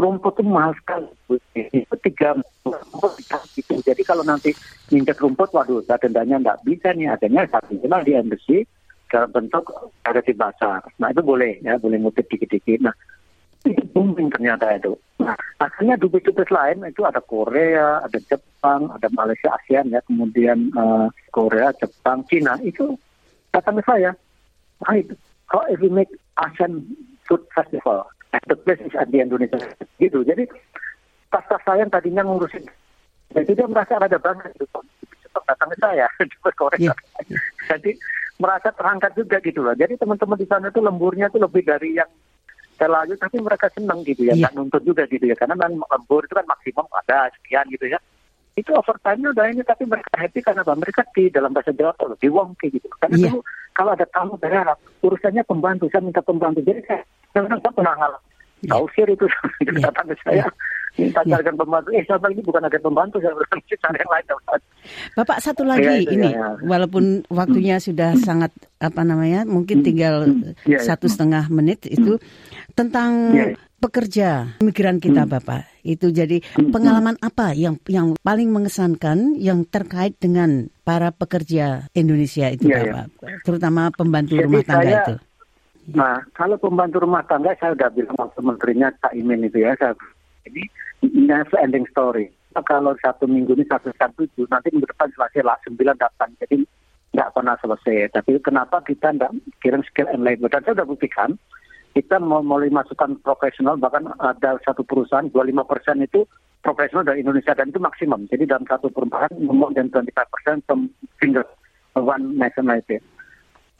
rumput 0.00 0.40
itu 0.40 0.42
mahal 0.48 0.72
sekali. 0.80 1.12
Itu 1.52 1.96
tiga 2.00 2.40
rumput 2.64 3.20
gitu. 3.52 3.84
Jadi 3.84 4.00
kalau 4.00 4.24
nanti 4.24 4.56
nginjek 4.88 5.20
rumput, 5.20 5.52
waduh, 5.52 5.84
dendanya 5.84 6.40
nggak 6.40 6.64
bisa 6.64 6.96
nih. 6.96 7.12
Adanya 7.12 7.44
satu 7.52 7.76
minimal 7.76 8.00
di 8.00 8.12
embassy 8.16 8.58
dalam 9.12 9.28
bentuk 9.28 9.68
ada 10.08 10.24
di 10.24 10.32
pasar. 10.32 10.88
Nah 10.96 11.12
itu 11.12 11.20
boleh 11.20 11.60
ya, 11.60 11.76
boleh 11.76 12.00
ngutip 12.00 12.24
dikit-dikit. 12.32 12.80
Nah 12.80 12.96
itu 13.68 13.84
booming 13.92 14.32
ternyata 14.32 14.72
itu. 14.72 14.96
Nah, 15.30 15.38
akhirnya 15.62 15.94
dubes-dubes 15.94 16.50
lain 16.50 16.82
itu 16.82 17.06
ada 17.06 17.22
Korea, 17.22 18.02
ada 18.02 18.18
Jepang, 18.18 18.90
ada 18.90 19.06
Malaysia, 19.14 19.54
ASEAN 19.54 19.94
ya, 19.94 20.02
kemudian 20.02 20.74
eh, 20.74 21.06
Korea, 21.30 21.70
Jepang, 21.78 22.26
Cina 22.26 22.58
itu 22.66 22.98
ke 23.54 23.60
saya. 23.86 24.10
Hai, 24.82 25.06
how 25.46 25.62
if 25.70 25.78
we 25.78 25.86
make 25.86 26.10
ASEAN 26.42 26.82
Food 27.30 27.46
Festival? 27.54 28.10
And 28.34 28.42
the 28.50 28.58
place 28.58 28.82
is 28.82 28.94
at 28.98 29.14
the 29.14 29.22
Indonesia. 29.22 29.58
Gitu. 30.02 30.26
Jadi 30.26 30.50
pas-pas 31.30 31.62
saya 31.62 31.86
yang 31.86 31.94
tadinya 31.94 32.26
ngurusin, 32.26 32.66
jadi 33.30 33.54
dia 33.54 33.66
merasa 33.70 34.02
ada 34.02 34.18
banget. 34.18 34.50
Jepang 34.58 34.82
datang 35.46 35.70
ke 35.70 35.76
saya, 35.78 36.10
dubes 36.30 36.54
Korea. 36.58 36.90
Iya. 36.90 36.92
Jadi 37.70 37.94
merasa 38.42 38.74
terangkat 38.74 39.14
juga 39.14 39.38
gitu 39.46 39.62
loh. 39.62 39.78
Jadi 39.78 39.94
teman-teman 39.94 40.34
di 40.34 40.46
sana 40.50 40.74
itu 40.74 40.82
lemburnya 40.82 41.30
itu 41.30 41.38
lebih 41.38 41.62
dari 41.62 41.94
yang 41.94 42.10
saya 42.80 42.96
lalu 42.96 43.12
tapi 43.20 43.36
mereka 43.44 43.68
senang 43.76 44.00
gitu 44.08 44.24
ya, 44.24 44.32
nggak 44.32 44.56
nuntut 44.56 44.80
juga 44.88 45.04
gitu 45.04 45.28
ya, 45.28 45.36
karena 45.36 45.52
memang 45.52 45.84
lembur 45.84 46.24
itu 46.24 46.32
kan 46.32 46.48
maksimum 46.48 46.88
ada 46.96 47.28
sekian 47.36 47.68
gitu 47.68 47.92
ya. 47.92 48.00
Itu 48.56 48.72
overtime-nya 48.72 49.36
udah 49.36 49.46
ini, 49.52 49.60
tapi 49.62 49.84
mereka 49.84 50.08
happy 50.16 50.40
karena 50.40 50.64
apa? 50.64 50.72
Mereka 50.74 51.00
di 51.12 51.28
dalam 51.28 51.52
bahasa 51.52 51.76
Jawa 51.76 51.92
kalau 52.00 52.16
di 52.16 52.28
wongke 52.32 52.72
gitu. 52.72 52.88
Karena 52.96 53.16
Iya. 53.20 53.24
dulu 53.30 53.38
kalau 53.76 53.90
ada 53.92 54.06
tamu 54.08 54.34
dari 54.40 54.56
Arab, 54.56 54.80
urusannya 55.04 55.44
pembantu, 55.44 55.86
saya 55.92 56.02
minta 56.02 56.24
pembantu. 56.24 56.64
Jadi 56.64 56.80
saya 56.88 57.00
saya 57.36 57.46
pernah 57.60 57.94
ngalah. 58.00 58.20
Iya. 58.64 58.70
Tahu 58.76 58.84
sih 58.96 59.02
itu 59.16 59.26
Iya. 59.64 59.80
datang 59.92 60.06
ke 60.08 60.16
saya. 60.24 60.44
Minta 60.98 61.20
Iya. 61.22 61.30
carikan 61.38 61.56
pembantu. 61.56 61.88
Eh, 61.94 62.04
saya 62.04 62.28
ini 62.32 62.42
bukan 62.42 62.62
ada 62.66 62.78
pembantu, 62.82 63.16
saya 63.22 63.32
bilang 63.36 63.60
cari 63.62 63.98
yang 64.02 64.10
lain. 64.10 64.24
Bapak 65.14 65.38
satu 65.44 65.62
lagi 65.62 65.86
Iya, 65.86 65.94
itu, 66.02 66.12
ini, 66.18 66.28
ya, 66.34 66.40
ya. 66.40 66.48
walaupun 66.66 67.04
waktunya 67.30 67.76
sudah 67.78 68.16
sangat 68.18 68.50
apa 68.82 69.04
namanya, 69.06 69.46
mungkin 69.46 69.84
tinggal 69.86 70.26
Iya, 70.26 70.52
iya. 70.66 70.78
satu 70.82 71.06
setengah 71.06 71.46
menit 71.48 71.86
itu 71.86 72.18
tentang 72.80 73.10
iya. 73.36 73.46
pekerja 73.76 74.28
migran 74.64 74.96
kita, 74.96 75.28
Bapak. 75.28 75.68
Itu 75.84 76.08
jadi 76.08 76.40
pengalaman 76.72 77.20
apa 77.20 77.52
yang 77.52 77.76
yang 77.84 78.16
paling 78.20 78.48
mengesankan 78.48 79.36
yang 79.36 79.68
terkait 79.68 80.16
dengan 80.16 80.72
para 80.80 81.12
pekerja 81.12 81.88
Indonesia 81.92 82.48
itu, 82.48 82.68
Iya, 82.68 82.78
iya. 82.80 82.92
Bapak, 83.04 83.44
terutama 83.44 83.92
pembantu 83.92 84.40
Jadi 84.40 84.44
rumah 84.48 84.64
tangga 84.64 84.84
saya- 84.84 85.04
itu. 85.04 85.14
Nah, 85.90 86.22
kalau 86.36 86.54
pembantu 86.60 87.02
rumah 87.02 87.24
tangga 87.26 87.56
saya 87.58 87.74
udah 87.74 87.88
bilang 87.90 88.14
waktu 88.14 88.40
menterinya 88.44 88.88
Cak 89.02 89.16
Imin 89.16 89.42
itu 89.42 89.64
ya, 89.64 89.74
saya 89.74 89.96
ini 90.46 90.62
never 91.02 91.58
ending 91.58 91.88
story. 91.90 92.30
Nah, 92.54 92.62
Kalau 92.62 92.94
satu 93.00 93.26
minggu 93.26 93.58
ini 93.58 93.64
satu 93.66 93.90
satu 93.98 94.22
tujuh, 94.28 94.46
nanti 94.52 94.70
minggu 94.70 94.86
depan 94.86 95.10
selesai 95.16 95.42
lah 95.42 95.58
sembilan 95.66 95.96
datang. 95.98 96.30
Jadi 96.38 96.62
nggak 97.10 97.30
pernah 97.34 97.56
selesai. 97.58 98.12
Tapi 98.14 98.38
kenapa 98.38 98.84
kita 98.86 99.10
nggak 99.18 99.32
kirim 99.58 99.82
skill 99.88 100.06
and 100.14 100.22
labor? 100.22 100.46
Dan 100.46 100.62
saya 100.62 100.78
sudah 100.78 100.86
buktikan, 100.86 101.34
kita 101.94 102.22
mau 102.22 102.42
mulai 102.42 102.70
masukkan 102.70 103.18
profesional, 103.20 103.74
bahkan 103.74 104.06
ada 104.22 104.58
satu 104.62 104.86
perusahaan 104.86 105.26
25 105.26 105.66
persen 105.66 105.98
itu 106.02 106.22
profesional 106.62 107.02
dari 107.02 107.24
Indonesia 107.24 107.56
dan 107.56 107.72
itu 107.72 107.80
maksimum. 107.82 108.30
Jadi 108.30 108.46
dalam 108.46 108.68
satu 108.68 108.92
perumahan 108.92 109.32
more 109.42 109.74
than 109.74 109.90
25 109.90 110.12
persen 110.14 110.56
from 110.68 110.92
single 111.18 111.46
one 111.98 112.36
nationality. 112.38 113.02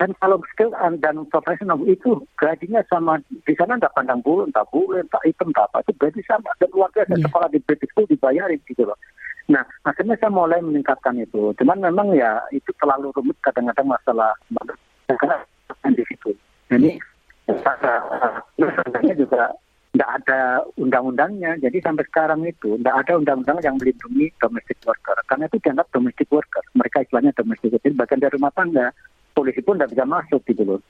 Dan 0.00 0.16
kalau 0.16 0.40
skill 0.48 0.72
and 0.80 1.04
dan 1.04 1.28
profesional 1.28 1.76
itu 1.84 2.24
gajinya 2.40 2.80
sama 2.88 3.20
di 3.44 3.52
sana 3.52 3.76
nggak 3.76 3.92
pandang 3.92 4.24
bulu, 4.24 4.48
entah 4.48 4.64
bulu, 4.72 4.96
entah 4.96 5.20
hitam, 5.28 5.52
entah 5.52 5.68
apa 5.68 5.84
itu 5.84 5.92
gaji 6.00 6.24
sama. 6.24 6.48
Dan 6.56 6.72
luar 6.72 6.88
biasa 6.96 7.20
Iya. 7.20 7.28
sekolah 7.28 7.48
di 7.52 7.60
British 7.60 7.92
School 7.92 8.08
dibayarin 8.08 8.64
gitu 8.64 8.88
loh. 8.88 8.96
Nah 9.52 9.60
akhirnya 9.84 10.16
saya 10.16 10.32
mulai 10.32 10.64
meningkatkan 10.64 11.20
itu. 11.20 11.52
Cuman 11.52 11.84
memang 11.84 12.16
ya 12.16 12.40
itu 12.48 12.72
terlalu 12.80 13.12
rumit 13.12 13.36
kadang-kadang 13.44 13.92
masalah 13.92 14.32
karena 15.04 15.36
di 15.92 16.04
situ. 16.08 16.32
Jadi 16.72 16.96
sebenarnya 17.58 19.14
juga 19.18 19.42
nggak 19.90 20.10
ada 20.22 20.62
undang-undangnya. 20.78 21.58
Jadi 21.58 21.82
sampai 21.82 22.06
sekarang 22.06 22.46
itu 22.46 22.78
nggak 22.78 22.96
ada 23.06 23.12
undang-undang 23.18 23.58
yang 23.60 23.74
melindungi 23.76 24.30
domestic 24.38 24.78
worker. 24.86 25.18
Karena 25.26 25.50
itu 25.50 25.58
dianggap 25.58 25.86
domestic 25.90 26.28
worker. 26.30 26.62
Mereka 26.78 27.06
istilahnya 27.06 27.34
domestic 27.34 27.74
worker. 27.74 27.92
Bagian 27.98 28.22
dari 28.22 28.34
rumah 28.38 28.54
tangga. 28.54 28.94
Polisi 29.30 29.62
pun 29.62 29.78
nggak 29.78 29.94
bisa 29.94 30.04
masuk 30.06 30.42
gitu 30.46 30.62
loh. 30.66 30.80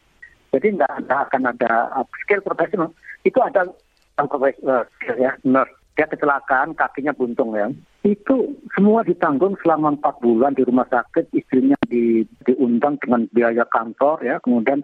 Jadi 0.53 0.77
nggak 0.77 1.09
akan 1.09 1.43
ada 1.49 1.93
skill 2.25 2.45
profesional. 2.45 2.91
Itu 3.25 3.41
ada 3.41 3.69
profesional 4.17 4.89
ya, 5.17 5.37
nurse. 5.45 5.77
Dia 5.99 6.09
kecelakaan, 6.09 6.73
kakinya 6.79 7.13
buntung 7.13 7.53
ya. 7.53 7.69
Itu 8.01 8.57
semua 8.73 9.05
ditanggung 9.05 9.61
selama 9.61 10.01
empat 10.01 10.17
bulan 10.25 10.57
di 10.57 10.65
rumah 10.65 10.89
sakit. 10.89 11.29
Istrinya 11.37 11.77
di, 11.85 12.25
diundang 12.49 12.97
dengan 13.05 13.29
biaya 13.29 13.69
kantor 13.69 14.25
ya. 14.25 14.41
Kemudian 14.41 14.81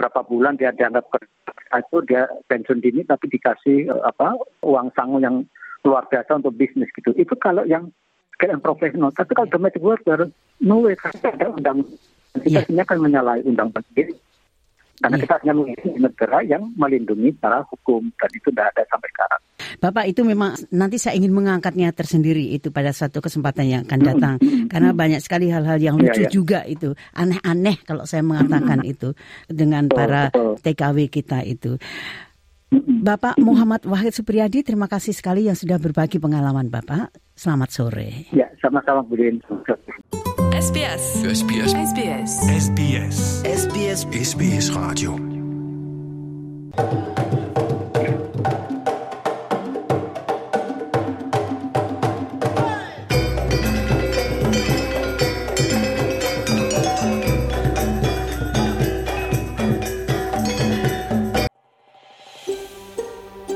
berapa 0.00 0.24
bulan 0.24 0.56
dia 0.56 0.72
dianggap 0.72 1.04
kerja 1.12 1.76
itu 1.76 1.96
dia 2.08 2.24
pensiun 2.48 2.80
dini 2.80 3.04
tapi 3.04 3.28
dikasih 3.28 3.92
eh, 3.92 4.02
apa 4.08 4.40
uang 4.64 4.88
sangu 4.96 5.20
yang 5.20 5.44
luar 5.84 6.08
biasa 6.08 6.40
untuk 6.40 6.56
bisnis 6.56 6.88
gitu. 6.96 7.12
Itu 7.20 7.36
kalau 7.36 7.68
yang 7.68 7.92
skill 8.36 8.56
and 8.56 8.64
profesional. 8.64 9.12
Tapi 9.12 9.36
kalau 9.36 9.52
domestic 9.52 9.84
worker, 9.84 10.32
no 10.64 10.80
way, 10.80 10.96
karena 10.96 11.28
ada 11.36 11.46
undang 11.52 11.84
kita 12.40 12.46
Iya. 12.46 12.60
sebenarnya 12.62 12.86
kan 12.86 12.98
menyalahi 13.02 13.42
undang-undang. 13.42 14.08
Karena 15.00 15.16
Iya. 15.16 15.22
kita 15.24 15.34
hanya 15.40 15.52
memiliki 15.56 15.88
negara 15.96 16.38
yang 16.44 16.62
melindungi 16.76 17.32
secara 17.32 17.64
hukum 17.64 18.12
dan 18.20 18.30
itu 18.30 18.48
tidak 18.52 18.66
ada 18.76 18.82
sampai 18.86 19.08
sekarang. 19.08 19.40
Bapak 19.80 20.04
itu 20.06 20.20
memang 20.22 20.50
nanti 20.70 21.00
saya 21.00 21.16
ingin 21.16 21.32
mengangkatnya 21.32 21.88
tersendiri 21.90 22.52
itu 22.52 22.68
pada 22.68 22.92
satu 22.92 23.24
kesempatan 23.24 23.64
yang 23.64 23.82
akan 23.88 24.00
datang 24.00 24.34
karena 24.68 24.92
banyak 24.92 25.20
sekali 25.24 25.48
hal-hal 25.48 25.80
yang 25.80 25.96
Iya, 25.96 26.04
lucu 26.04 26.22
iya. 26.22 26.30
juga 26.30 26.60
itu 26.68 26.92
aneh-aneh 27.16 27.80
kalau 27.88 28.04
saya 28.04 28.20
mengatakan 28.20 28.84
itu 28.84 29.16
dengan 29.48 29.88
Betul, 29.88 29.96
para 29.96 30.22
betul. 30.28 30.52
TKW 30.60 30.96
kita 31.08 31.38
itu. 31.48 31.80
Bapak 33.00 33.34
Muhammad 33.42 33.82
Wahid 33.82 34.14
Supriyadi 34.14 34.62
terima 34.62 34.86
kasih 34.86 35.10
sekali 35.10 35.48
yang 35.48 35.58
sudah 35.58 35.80
berbagi 35.80 36.22
pengalaman 36.22 36.68
Bapak. 36.68 37.10
Selamat 37.34 37.72
sore. 37.72 38.28
Ya, 38.30 38.46
sama-sama 38.60 39.00
Bu 39.02 39.16
Din. 39.16 39.40
SBS. 40.70 41.04
SBS. 41.40 41.72
SBS. 41.74 42.32
SBS. 42.46 43.18
SBS 43.42 44.00
SBS 44.06 44.66
Radio. 44.70 45.10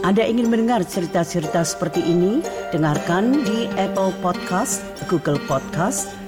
Anda 0.02 0.26
ingin 0.26 0.50
mendengar 0.50 0.82
cerita-cerita 0.82 1.62
seperti 1.62 2.02
ini? 2.02 2.42
Dengarkan 2.74 3.46
di 3.46 3.70
Apple 3.78 4.10
Podcast, 4.18 4.82
Google 5.06 5.38
Podcast, 5.46 6.23